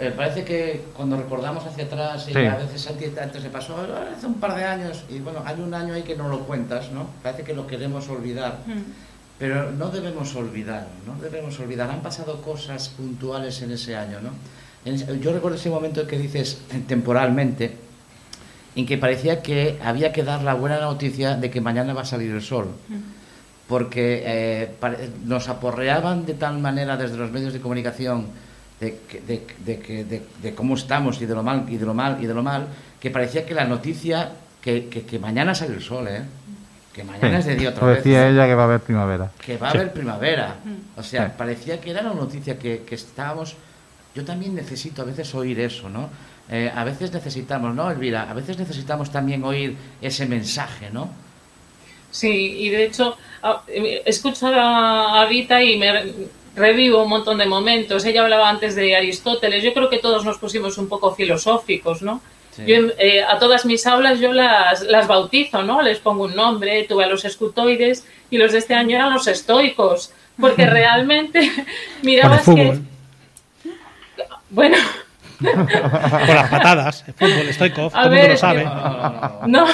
[0.00, 2.38] eh, parece que cuando recordamos hacia atrás, y Sí.
[2.46, 2.86] a veces
[3.20, 6.02] antes se pasó "Ah, hace un par de años, y bueno, hay un año ahí
[6.02, 7.08] que no lo cuentas, ¿no?
[7.22, 8.58] Parece que lo queremos olvidar.
[8.66, 8.80] Mm.
[9.38, 11.90] Pero no debemos olvidar, no debemos olvidar.
[11.90, 14.30] Han pasado cosas puntuales en ese año, ¿no?
[14.86, 17.76] En yo recuerdo ese momento que dices eh, temporalmente,
[18.76, 22.04] en que parecía que había que dar la buena noticia de que mañana va a
[22.06, 22.68] salir el sol.
[23.68, 28.26] Porque eh, pare- nos aporreaban de tal manera desde los medios de comunicación
[28.80, 31.86] de, que- de- de que- de- de cómo estamos y de lo mal y de
[31.86, 32.66] lo mal y de lo mal,
[33.00, 36.22] que parecía que la noticia que, que- que mañana sale el sol, ¿eh?
[36.92, 37.96] Que mañana es de día otra vez.
[37.98, 39.30] decía ella que va a haber primavera.
[39.44, 39.78] que va a Sí.
[39.78, 40.56] haber primavera.
[40.96, 41.32] O sea, Sí.
[41.36, 43.54] parecía que era una noticia que, que estábamos...
[44.14, 46.08] Yo también necesito a veces oír eso, ¿no?
[46.50, 48.30] Eh, a veces necesitamos, ¿no, Elvira?
[48.30, 51.10] A veces necesitamos también oír ese mensaje, ¿no?
[52.10, 55.92] Sí, y de hecho, a- eh, escucho a, a Vita y me
[56.56, 58.04] revivo un montón de momentos.
[58.04, 59.62] Ella hablaba antes de Aristóteles.
[59.62, 62.20] Yo creo que todos nos pusimos un poco filosóficos, ¿no?
[62.50, 62.64] Sí.
[62.66, 65.82] Yo, eh, a todas mis aulas yo las, las bautizo, ¿no?
[65.82, 69.26] Les pongo un nombre, tuve a los escutoides y los de este año eran los
[69.26, 71.66] estoicos, porque realmente el
[72.02, 72.80] mirabas que...
[74.48, 74.76] Bueno,
[75.38, 77.04] Con las patadas.
[77.06, 78.64] El fútbol, Stoikov, A todo el mundo ver, lo sabe.
[79.46, 79.66] No.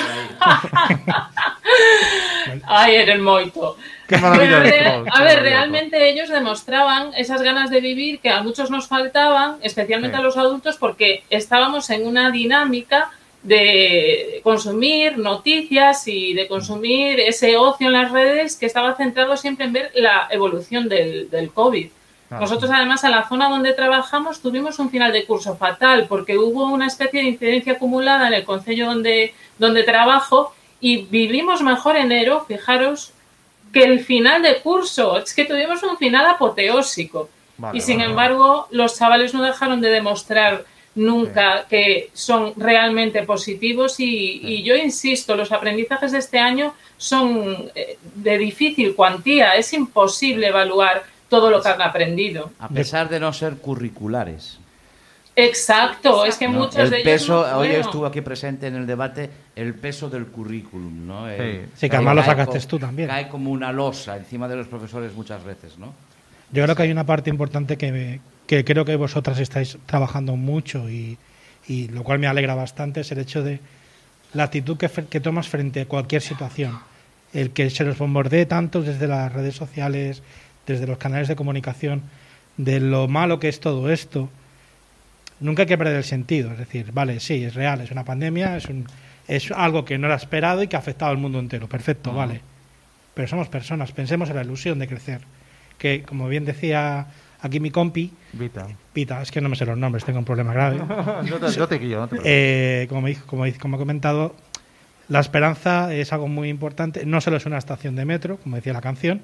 [2.66, 3.76] Ay, eres moito.
[4.08, 8.70] Qué maravilla de a ver, realmente ellos demostraban esas ganas de vivir que a muchos
[8.70, 10.20] nos faltaban, especialmente Sí.
[10.20, 13.10] a los adultos, porque estábamos en una dinámica
[13.42, 19.66] de consumir noticias y de consumir ese ocio en las redes que estaba centrado siempre
[19.66, 21.88] en ver la evolución del, del COVID.
[22.28, 22.42] Claro.
[22.44, 26.64] Nosotros además en la zona donde trabajamos tuvimos un final de curso fatal porque hubo
[26.66, 32.44] una especie de incidencia acumulada en el concello donde, donde trabajo y vivimos mejor enero,
[32.46, 33.12] fijaros,
[33.72, 35.18] que el final de curso.
[35.18, 37.28] Es que tuvimos un final apoteósico.
[37.56, 43.22] Vale, y sin vale, embargo, los chavales no dejaron de demostrar nunca que son realmente
[43.22, 49.54] positivos y, y yo insisto, los aprendizajes de este año son eh, de difícil cuantía,
[49.54, 52.50] es imposible evaluar todo lo que han aprendido.
[52.58, 54.58] A pesar de no ser curriculares.
[55.34, 56.60] Exacto, es que ¿no?
[56.60, 60.10] muchos el de ellos peso, no hoy estuvo aquí presente en el debate, el peso
[60.10, 61.28] del currículum, ¿no?
[61.28, 63.08] El- Sí, que además lo sacaste tú también.
[63.08, 65.94] Cae como una losa encima de los profesores muchas veces, ¿no?
[66.52, 70.36] Yo creo que hay una parte importante que, me- que creo que vosotras estáis trabajando
[70.36, 71.16] mucho y,
[71.66, 73.60] y lo cual me alegra bastante es el hecho de
[74.34, 76.78] la actitud que, que tomas frente a cualquier situación.
[77.32, 80.22] El que se nos bombardee tanto desde las redes sociales,
[80.66, 82.02] desde los canales de comunicación,
[82.58, 84.28] de lo malo que es todo esto.
[85.42, 86.52] Nunca hay que perder el sentido.
[86.52, 88.86] Es decir, vale, sí, es real, es una pandemia, es, un,
[89.28, 91.68] es algo que no era esperado y que ha afectado al mundo entero.
[91.68, 92.40] Perfecto, vale.
[93.14, 95.20] Pero somos personas, pensemos en la ilusión de crecer.
[95.78, 97.06] Que, como bien decía
[97.40, 98.66] aquí mi compi, Vita.
[98.92, 100.78] Pita, es que no me sé los nombres, tengo un problema grave.
[101.26, 102.18] yo, te, yo te guío, no te.
[102.24, 104.34] Eh, como, me dijo- como, dice- como he comentado,
[105.08, 107.04] la esperanza es algo muy importante.
[107.04, 109.20] No solo es una estación de metro, como decía la canción,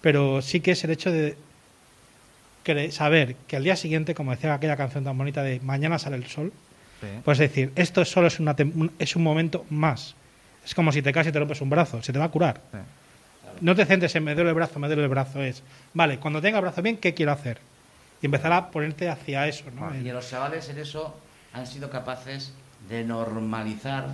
[0.00, 1.36] pero sí que es el hecho de
[2.92, 6.26] saber que al día siguiente, como decía aquella canción tan bonita de Mañana sale el
[6.26, 6.52] sol,
[7.00, 7.06] Sí.
[7.24, 10.14] pues decir, esto solo es, una un- es un momento más.
[10.64, 12.60] Es como si te caes y te rompes un brazo, se te va a curar.
[12.72, 12.78] Sí.
[13.60, 15.42] No te centres en me duele el brazo, me duele el brazo.
[15.42, 15.62] Es,
[15.94, 17.58] vale, cuando tenga el brazo bien, ¿qué quiero hacer?
[18.20, 19.64] Y empezar a ponerte hacia eso.
[19.74, 19.94] ¿no?
[19.96, 21.16] Y los chavales en eso
[21.52, 22.52] han sido capaces
[22.88, 24.06] de normalizar,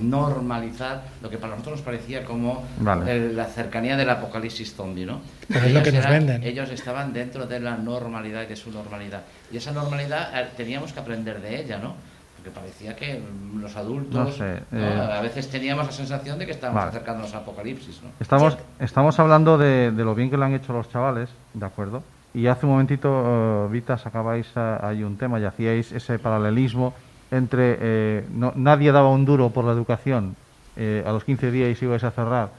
[0.00, 3.10] normalizar lo que para nosotros nos parecía como Vale.
[3.12, 5.20] el- la cercanía del apocalipsis zombie, ¿no?
[5.48, 6.42] Pero es lo Ellos que nos eran- venden.
[6.44, 9.22] Ellos estaban dentro de la normalidad, de su normalidad.
[9.52, 11.94] Y esa normalidad eh, teníamos que aprender de ella, ¿no?
[12.36, 14.78] Porque parecía que mm, los adultos No sé, ¿no?
[14.80, 16.90] eh, a veces teníamos la sensación de que estábamos Vale.
[16.96, 18.10] acercándonos al apocalipsis, ¿no?
[18.20, 22.02] Estamos, estamos hablando de, de lo bien que lo han hecho los chavales, ¿de acuerdo?
[22.34, 26.94] Y hace un momentito, eh, Vita, sacabais eh, ahí un tema y hacíais ese paralelismo
[27.32, 30.36] entre eh, no- nadie daba un duro por la educación
[30.76, 32.50] eh, a los 15 días y ibais a cerrar.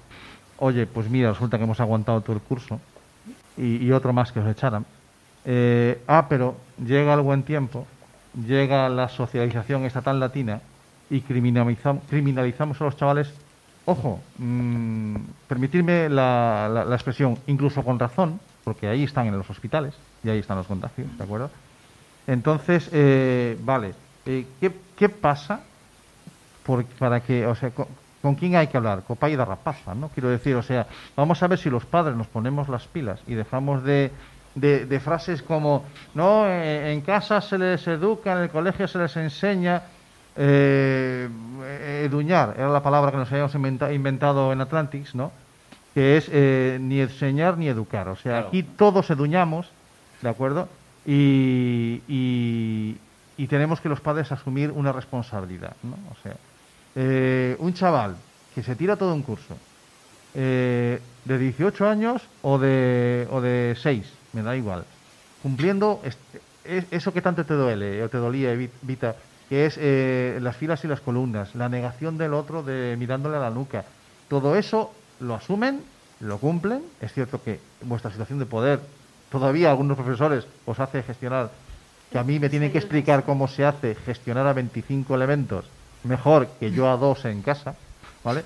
[0.60, 2.80] Oye, pues mira, resulta que hemos aguantado todo el curso
[3.58, 4.86] y, otro más que os echaran.
[5.46, 6.56] Eh, ah, pero
[6.86, 7.86] llega el buen tiempo,
[8.48, 10.62] llega la socialización estatal latina
[11.10, 13.32] y criminalizam- criminalizamos a los chavales.
[13.86, 15.16] Ojo, mm,
[15.48, 20.30] permitirme la, la- la expresión, incluso con razón, porque ahí están en los hospitales y
[20.30, 21.50] ahí están los contagios, ¿de acuerdo?
[22.26, 23.94] Entonces, eh, vale,
[24.26, 25.62] eh, ¿qué, qué pasa
[26.66, 27.88] por- para que, o sea, con,
[28.22, 29.04] con quién hay que hablar?
[29.04, 30.10] Copa y de rapaza, ¿no?
[30.10, 33.34] Quiero decir, o sea, vamos a ver si los padres nos ponemos las pilas y
[33.36, 34.12] dejamos de,
[34.56, 35.84] de, de frases como,
[36.16, 39.82] no, eh, en casa se les educa, en el colegio se les enseña,
[40.38, 41.28] eh,
[41.64, 45.32] eh, eduñar, era la palabra que nos habíamos inventa- inventado en Atlantis, ¿no?
[45.94, 48.48] Que es eh, ni enseñar ni educar, o sea, Claro.
[48.48, 49.70] aquí todos eduñamos,
[50.22, 50.68] ¿de acuerdo?
[51.06, 52.96] Y, y,
[53.36, 56.08] y tenemos que los padres asumir una responsabilidad, ¿no?
[56.12, 56.40] O sea,
[56.96, 59.62] eh, un chaval que se tira todo un curso,
[60.34, 64.88] eh, de 18 años o de, o de 6, me da igual,
[65.38, 69.18] cumpliendo este- es- eso que tanto te duele o te dolía, Vita,
[69.48, 73.40] que es eh, las filas y las columnas, la negación del otro de mirándole a
[73.42, 73.88] la nuca,
[74.28, 78.90] todo eso lo asumen, lo cumplen, es cierto que vuestra situación de poder,
[79.30, 81.63] todavía algunos profesores os hace gestionar,
[82.14, 85.66] que a mí me tienen que explicar cómo se hace gestionar a 25 elementos
[86.04, 87.76] mejor que yo a dos en casa,
[88.24, 88.44] ¿vale?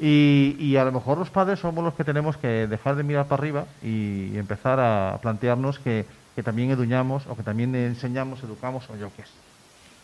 [0.00, 3.26] Y, y a lo mejor los padres somos los que tenemos que dejar de mirar
[3.26, 8.42] para arriba y, y empezar a plantearnos que, que también eduñamos o que también enseñamos,
[8.42, 9.28] educamos o yo qué sé.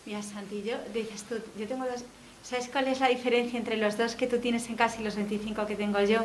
[0.06, 2.04] Mira, Santi, yo, dices tú, yo tengo dos...
[2.42, 5.16] ¿Sabes cuál es la diferencia entre los dos que tú tienes en casa y los
[5.16, 6.20] 25 que tengo yo?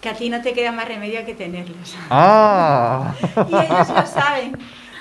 [0.00, 1.94] Que a ti no te queda más remedio que tenerlos.
[2.10, 3.14] ¡Ah!
[3.50, 4.56] Y ellos lo saben.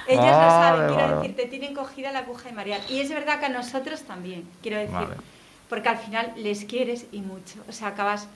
[0.10, 2.82] Ellos lo Vale, saben, quiero decir, te tienen cogida la aguja de marear.
[2.90, 4.96] Y es verdad que a nosotros también, quiero decir.
[5.70, 7.56] Porque al final les quieres y mucho.
[7.68, 8.28] O sea, acabas.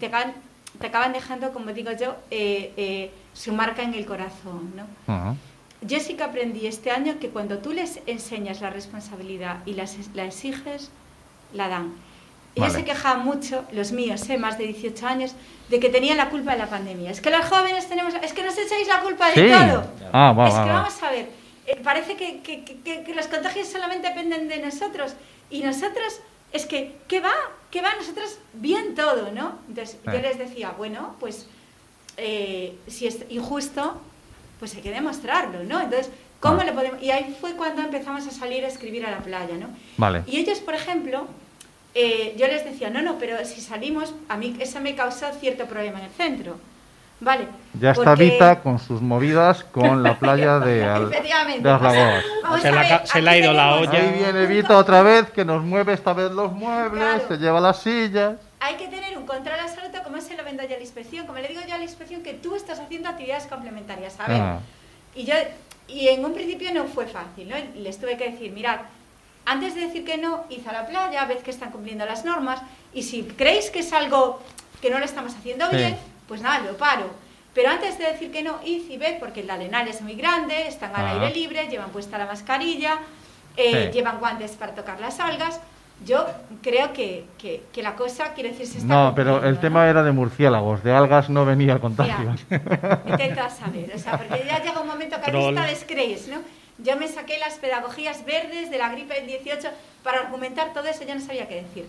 [0.00, 0.32] Te, acaban,
[0.80, 4.86] te acaban dejando, como digo yo, eh, eh, su marca en el corazón, ¿no?
[5.14, 5.36] Ajá.
[5.82, 9.96] Yo sí que aprendí este año que cuando tú les enseñas la responsabilidad y las-
[10.14, 10.90] la exiges,
[11.52, 11.92] la dan.
[12.54, 12.80] Ellos Vale.
[12.80, 14.36] se quejaban mucho, los míos, ¿eh?
[14.36, 15.32] más de 18 años,
[15.70, 17.10] de que tenían la culpa de la pandemia.
[17.10, 19.50] Es que los jóvenes tenemos, es que nos echáis la culpa de Sí.
[19.50, 19.84] todo.
[20.12, 20.76] Ah, va, es va, que va.
[20.82, 21.30] vamos a ver,
[21.66, 25.14] eh, parece que, que- que- que los contagios solamente dependen de nosotros
[25.48, 26.20] y nosotros,
[26.52, 27.32] es que, ¿qué va?
[27.70, 27.94] ¿Qué va?
[27.98, 29.58] Nosotros bien todo, ¿no?
[29.68, 31.46] Entonces yo les decía, bueno, pues
[32.18, 33.98] eh, si es injusto,
[34.58, 35.80] pues hay que demostrarlo, ¿no?
[35.80, 36.10] Entonces,
[36.40, 36.64] ¿cómo Ah.
[36.64, 37.02] lo podemos...?
[37.02, 39.68] Y ahí fue cuando empezamos a salir a escribir a la playa, ¿no?
[39.96, 40.22] Vale.
[40.26, 41.26] Y ellos, por ejemplo,
[41.94, 45.66] eh, yo les decía, no, no, pero si salimos, a mí eso me causó cierto
[45.66, 46.56] problema en el centro.
[47.20, 47.46] Vale.
[47.78, 51.62] Ya está porque- Vita con sus movidas con la playa de, Al- Efectivamente.
[51.62, 52.24] de las Lagoas.
[52.42, 53.90] Vamos Se a la ver, se le ha ido la olla.
[53.92, 57.28] Ahí viene Vita otra vez, que nos mueve esta vez los muebles, Claro.
[57.28, 58.34] se lleva las sillas.
[58.58, 61.38] Hay que tener un control absoluto, como se lo vendo yo a la inspección, como
[61.38, 64.18] le digo yo a la inspección, que tú estás haciendo actividades complementarias.
[64.18, 64.58] A ver, Ah.
[65.14, 65.34] y yo
[65.88, 67.56] y en un principio no fue fácil, ¿no?
[67.76, 68.78] Les tuve que decir, mirad,
[69.46, 72.60] antes de decir que no, id a la playa, ved que están cumpliendo las normas,
[72.94, 74.40] y si creéis que es algo
[74.80, 75.76] que no lo estamos haciendo Sí.
[75.76, 75.96] bien,
[76.28, 77.06] pues nada, lo paro.
[77.54, 80.66] Pero antes de decir que no, id y ved, porque el arenal es muy grande,
[80.66, 81.10] están al Ah.
[81.12, 82.98] aire libre, llevan puesta la mascarilla,
[83.56, 83.98] eh, Sí.
[83.98, 85.60] llevan guantes para tocar las algas.
[86.04, 86.26] Yo
[86.62, 90.02] creo que, que, que la cosa, quiere decir, se está No, pero el tema era
[90.02, 92.34] de murciélagos, de algas no venía el contagio.
[93.06, 96.38] Intenta saber, o sea, porque ya llega un momento que a les creéis, ¿no?
[96.82, 99.68] Yo me saqué las pedagogías verdes de la gripe del 18
[100.02, 101.86] para argumentar todo eso, ya no sabía qué decir.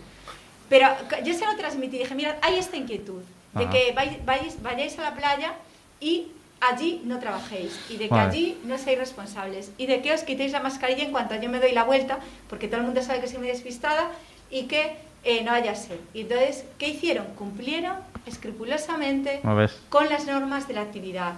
[0.69, 0.87] Pero
[1.23, 3.21] yo se lo transmití, dije, mirad, hay esta inquietud
[3.53, 3.71] de Ajá.
[3.71, 5.53] que vais- vayáis a la playa
[5.99, 6.27] y
[6.61, 8.29] allí no trabajéis, y de que Vale.
[8.29, 11.59] allí no seáis responsables, y de que os quitéis la mascarilla en cuanto yo me
[11.59, 14.09] doy la vuelta, porque todo el mundo sabe que soy muy despistada,
[14.49, 15.99] y que eh, no haya ser.
[16.13, 17.25] Y entonces, ¿qué hicieron?
[17.35, 19.41] Cumplieron escrupulosamente
[19.89, 21.33] con las normas de la actividad.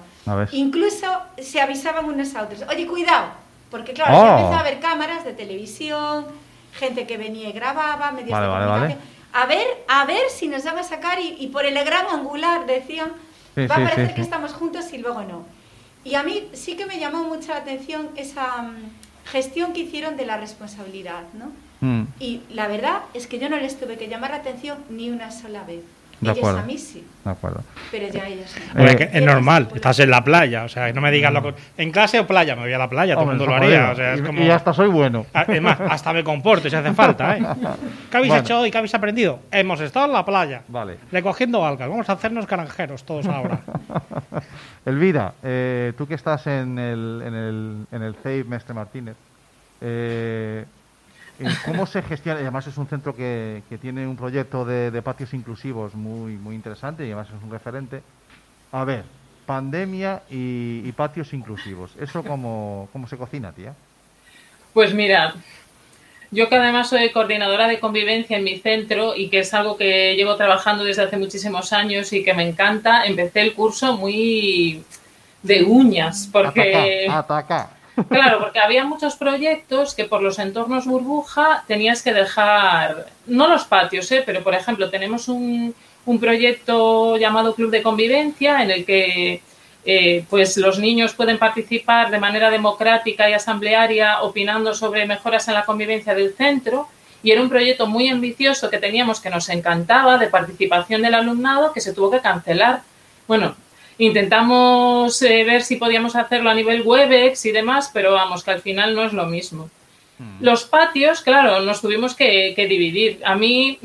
[0.52, 1.08] Incluso
[1.42, 2.64] se avisaban unos a otros.
[2.70, 3.28] Oye, cuidado,
[3.72, 4.24] porque claro, Oh.
[4.26, 6.26] ya empezó a haber cámaras de televisión,
[6.74, 9.16] gente que venía y grababa, medios Vale, de vale, comunicación.
[9.34, 12.66] A ver, a ver si nos van a sacar y, y por el gran angular
[12.66, 13.12] decían,
[13.56, 15.46] Sí, va a sí, parecer sí, que estamos juntos y luego no.
[16.04, 18.76] Y a mí sí que me llamó mucho la atención esa mm,
[19.32, 21.52] gestión que hicieron de la responsabilidad, ¿no?
[21.82, 25.10] Mm, Y la verdad es que yo no les tuve que llamar la atención ni
[25.10, 25.82] una sola vez.
[26.22, 26.60] De ellos acuerdo.
[26.60, 27.62] a mí sí, de acuerdo.
[27.92, 31.12] pero ya ellos Eh, que es normal, estás en la playa, o sea, no me
[31.12, 33.46] digas lo que- En clase o playa, me voy a la playa, todo el mundo
[33.46, 33.92] lo haría.
[33.92, 34.42] O sea, es y, como...
[34.42, 35.26] y hasta soy bueno.
[35.34, 37.42] Ah, Es más, hasta me comporto si hace falta, ¿eh?
[38.10, 38.44] ¿Qué habéis Bueno.
[38.44, 38.72] hecho hoy?
[38.72, 39.40] ¿Qué habéis aprendido?
[39.52, 40.62] Hemos estado en la playa.
[40.70, 40.98] Vale.
[41.12, 41.90] Recogiendo algas.
[41.90, 43.60] Vamos a hacernos granjeros todos ahora.
[44.86, 49.16] Elvira, eh, tú que estás en el, en el, en el CEIP Mestre Martínez,
[49.82, 50.64] eh,
[51.66, 52.40] ¿cómo se gestiona?
[52.40, 56.56] Además es un centro que, que tiene un proyecto de, de patios inclusivos muy, muy
[56.56, 58.02] interesante y además es un referente.
[58.72, 59.04] A ver,
[59.46, 61.92] pandemia y, y patios inclusivos.
[62.00, 63.74] ¿Eso cómo, cómo se cocina, tía?
[64.74, 65.36] Pues mira,
[66.32, 70.16] yo que además soy coordinadora de convivencia en mi centro y que es algo que
[70.16, 74.84] llevo trabajando desde hace muchísimos años y que me encanta, empecé el curso muy
[75.44, 77.08] de uñas, porque...
[77.08, 77.70] Ataca, ataca.
[78.10, 83.64] Claro, porque había muchos proyectos que por los entornos burbuja tenías que dejar, no los
[83.66, 84.24] patios, ¿eh?
[84.26, 85.74] pero por ejemplo tenemos un,
[86.06, 89.42] un proyecto llamado Club de Convivencia en el que
[89.86, 95.54] eh, pues los niños pueden participar de manera democrática y asamblearia opinando sobre mejoras en
[95.54, 96.88] la convivencia del centro
[97.24, 101.72] y era un proyecto muy ambicioso que teníamos que nos encantaba de participación del alumnado
[101.72, 102.82] que se tuvo que cancelar.
[103.28, 103.56] Bueno,
[103.98, 108.62] intentamos eh, ver si podíamos hacerlo a nivel Webex y demás, pero vamos, que al
[108.62, 109.70] final no es lo mismo.
[110.40, 113.20] Los patios, claro, nos tuvimos que, que dividir.
[113.26, 113.80] A mí,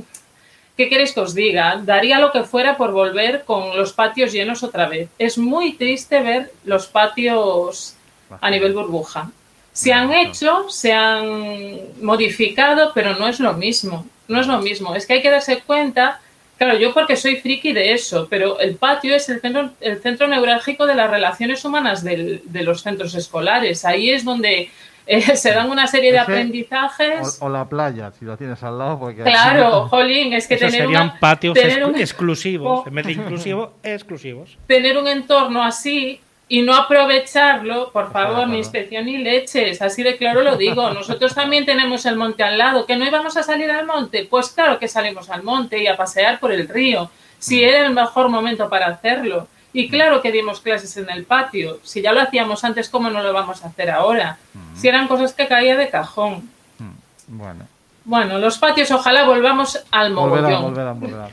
[0.77, 1.81] ¿qué queréis que os diga?
[1.83, 5.09] Daría lo que fuera por volver con los patios llenos otra vez.
[5.19, 7.97] Es muy triste ver los patios
[8.41, 9.31] a nivel burbuja.
[9.73, 14.07] Se han hecho, se han modificado, pero no es lo mismo.
[14.29, 14.95] No es lo mismo.
[14.95, 16.21] Es que hay que darse cuenta,
[16.61, 20.29] claro, yo porque soy friki de eso, pero el patio es el centro, el centro
[20.29, 23.85] neurálgico de las relaciones humanas del- de los centros escolares.
[23.85, 24.71] Ahí es donde
[25.07, 27.39] eh, se dan una serie de Ese- aprendizajes.
[27.41, 28.99] O, o la playa, si la tienes al lado.
[28.99, 32.81] Porque Claro, jolín, es que Esos tener, serían una- patios tener exclu- un- exclusivos.
[32.85, 32.89] Oh.
[32.89, 34.59] En vez de inclusivo, exclusivos.
[34.67, 36.21] tener un entorno así
[36.53, 40.91] y no aprovecharlo, por favor, ni inspección ni leches, así de claro lo digo.
[40.95, 44.49] Nosotros también tenemos el monte al lado, que no íbamos a salir al monte, pues
[44.51, 48.29] claro que salimos al monte y a pasear por el río, si era el mejor
[48.29, 49.47] momento para hacerlo.
[49.73, 53.23] Y claro que dimos clases en el patio, si ya lo hacíamos antes, ¿cómo no
[53.23, 54.37] lo vamos a hacer ahora?
[54.75, 56.51] Si eran cosas que caía de cajón.
[56.79, 57.65] Mm, Bueno.
[58.05, 61.01] Bueno, los patios ojalá volvamos al Volverán, mogollón.
[61.01, 61.31] volverán,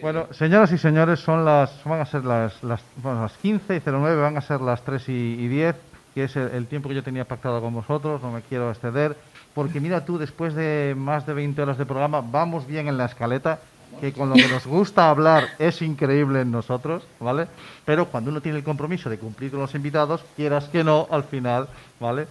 [0.00, 3.80] Bueno, señoras y señores, son las, van a ser las, las, bueno, las 15 y
[3.84, 5.76] 09, van a ser las 3 y, y 10,
[6.14, 9.16] que es el, el tiempo que yo tenía pactado con vosotros, no me quiero exceder.
[9.54, 13.06] porque mira tú, después de más de 20 horas de programa, vamos bien en la
[13.06, 13.58] escaleta,
[14.00, 17.46] que con lo que nos gusta hablar es increíble en nosotros, ¿vale?
[17.84, 21.24] Pero cuando uno tiene el compromiso de cumplir con los invitados, quieras que no, al
[21.24, 21.68] final,
[22.00, 22.26] ¿vale?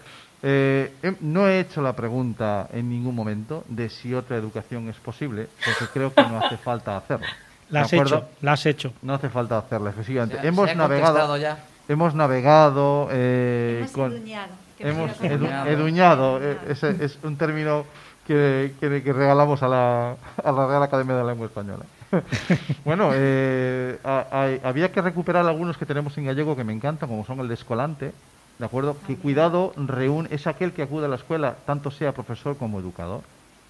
[0.45, 4.97] Eh, em- no he hecho la pregunta en ningún momento de si otra educación es
[4.97, 7.25] posible, porque creo que no hace falta hacerlo.
[7.69, 8.15] La ¿de has acuerdo?
[8.17, 8.93] hecho, la has hecho.
[9.01, 10.37] No hace falta hacerla, efectivamente.
[10.45, 11.63] Hemos navegado, ya.
[11.87, 17.17] hemos navegado eh, Hemos con, eduñado, que hemos prefiero edu- con- eduñado, eh, ese es
[17.23, 17.85] un término
[18.27, 21.85] que, que- que regalamos a la, a la Real Academia de la Lengua Española.
[22.85, 27.25] bueno, eh, a- había que recuperar algunos que tenemos en gallego que me encantan, como
[27.25, 28.11] son el de escolante,
[28.59, 28.97] ¿de acuerdo?
[29.07, 33.21] Que cuidado reúne, es aquel que acude a la escuela, tanto sea profesor como educador.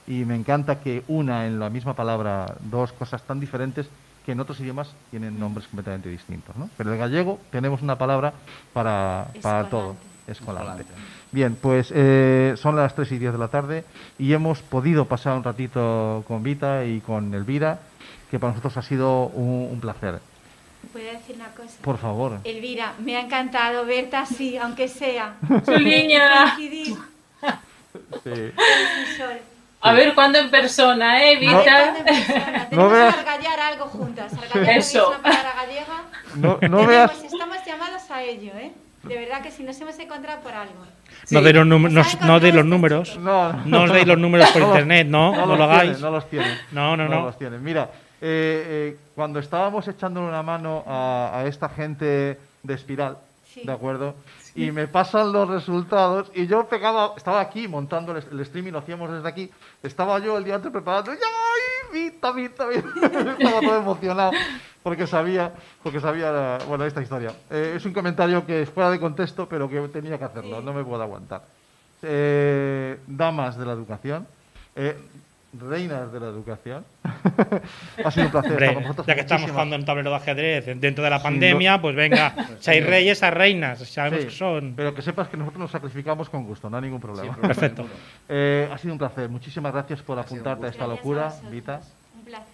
[0.05, 3.87] Y me encanta que una en la misma palabra dos cosas tan diferentes
[4.25, 6.69] que en otros idiomas tienen nombres completamente distintos, ¿no?
[6.77, 8.33] Pero en el gallego tenemos una palabra
[8.73, 9.95] para, para todo.
[10.25, 10.85] Escolante.
[11.33, 13.83] Bien, pues eh, son las 3 y 10 de la tarde
[14.17, 17.79] y hemos podido pasar un ratito con Vita y con Elvira,
[18.31, 20.21] que para nosotros ha sido un, un placer.
[20.91, 21.73] ¿Puedo decir una cosa?
[21.81, 22.39] Por favor.
[22.43, 25.35] Elvira, me ha encantado verte así, aunque sea.
[28.23, 28.29] Sí.
[28.29, 29.37] un sol.
[29.81, 31.63] A ver cuándo en persona, ¿eh, A ver, Vita?
[31.63, 32.47] ¿cuándo empezamos?
[32.71, 34.33] No Tenemos veas- que argallar algo juntas.
[34.33, 35.01] Argallar Eso.
[35.03, 36.03] es una palabra gallega.
[36.35, 38.71] No, no veas, Estamos llamados a ello, ¿eh?
[39.03, 40.85] De verdad que si nos hemos encontrado por algo.
[41.29, 43.09] No de los, Nos no, no de los encontrado números.
[43.09, 46.01] este no, No os deis los números por No internet, no, no, los lo tienen,
[46.01, 46.57] no los tienen.
[46.71, 47.33] No, no, no.
[47.37, 47.61] los.
[47.61, 47.89] Mira,
[48.25, 53.17] eh, eh, cuando estábamos echándole una mano a, a esta gente de Espiral,
[53.53, 53.61] Sí.
[53.65, 54.15] ¿de acuerdo?
[54.55, 58.79] Y me pasan los resultados y yo pegaba, estaba aquí montando el, el streaming, lo
[58.79, 59.51] hacíamos desde aquí,
[59.83, 61.19] estaba yo el día antes preparando, ¡ay,
[61.91, 62.87] Vita, Vita, Vita!
[63.37, 64.31] estaba todo emocionado
[64.81, 65.51] porque sabía,
[65.83, 67.31] porque sabía, bueno, esta historia.
[67.51, 70.73] Eh, es un comentario que es fuera de contexto, pero que tenía que hacerlo, no
[70.73, 71.43] me puedo aguantar.
[72.01, 74.25] Eh, damas de la educación,
[74.75, 74.97] eh,
[75.59, 76.83] reinas de la educación,
[78.03, 79.07] ha sido un placer Hombre, estar con vosotros.
[79.07, 82.71] ya que estamos jugando en tablero de ajedrez dentro de la pandemia, pues venga, si
[82.71, 84.73] hay reyes, hay reinas, sabemos Sí, que son.
[84.75, 87.35] Pero que sepas que nosotros nos sacrificamos con gusto, no hay ningún problema.
[87.37, 87.85] Perfecto.
[88.29, 89.29] Eh, ha sido un placer.
[89.29, 91.33] Muchísimas gracias por apuntarte a esta Gracias locura.
[91.49, 91.81] Vita.
[92.17, 92.47] Un placer.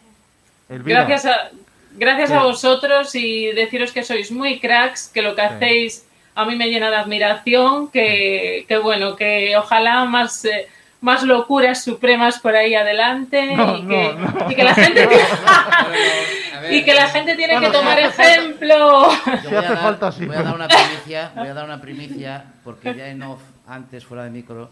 [0.69, 1.49] Elvira, Gracias a,
[1.97, 5.47] gracias a vosotros y deciros que sois muy cracks, que lo que Sí.
[5.47, 10.67] hacéis a mí me llena de admiración, que, que bueno, que ojalá más, eh,
[11.01, 14.51] más locuras supremas por ahí adelante No, y, que, no, no.
[14.51, 15.19] y que la gente ver,
[16.71, 19.09] y que la gente tiene Bueno, que tomar ejemplo.
[19.25, 21.47] Yo Si voy a hace dar- falta, sí, Voy a pero- dar una primicia, voy
[21.47, 24.71] a dar una primicia, porque ya en off, antes, fuera de micro,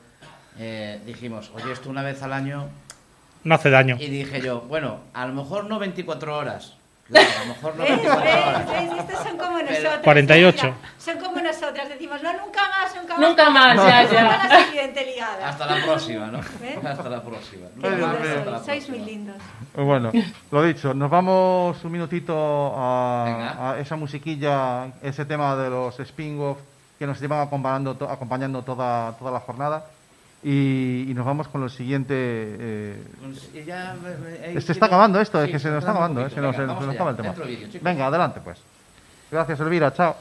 [0.60, 2.70] eh, dijimos, oye, esto una vez al año,
[3.44, 3.96] No hace daño.
[4.00, 6.77] y dije yo, bueno, a lo mejor no 24 horas,
[7.10, 7.90] claro, a lo mejor no ¿Ves?
[7.92, 8.68] 24 ¿Ves?
[8.90, 9.00] ¿Ves?
[9.00, 10.00] Estos son como nosotros.
[10.04, 10.64] 48.
[10.66, 11.90] Mira, son como nosotras.
[11.90, 13.22] Decimos, no, nunca más, nunca más.
[13.30, 14.48] Nunca más, ya, Nunca ya.
[14.48, 15.50] la siguiente liada.
[15.50, 16.40] Hasta la próxima, ¿no?
[16.40, 16.80] ¿Eh?
[16.86, 17.68] Hasta la próxima.
[17.76, 18.08] Mío.
[18.08, 19.06] Hasta la sois, sois muy próxima.
[19.06, 19.36] lindos.
[19.74, 20.12] Pues bueno,
[20.52, 26.58] lo dicho, nos vamos un minutito a, a esa musiquilla, ese tema de los spin-off
[27.00, 29.86] que nos llevan acompañando, acompañando toda, toda la jornada.
[30.50, 32.14] Y, nos vamos con lo siguiente.
[32.16, 33.04] Eh,
[33.52, 37.10] se este está acabando esto, es que se nos está acabando, se, Venga, nos, acaba
[37.10, 37.36] el tema.
[37.82, 38.58] Venga, adelante pues.
[39.30, 40.16] Gracias, Elvira, chao.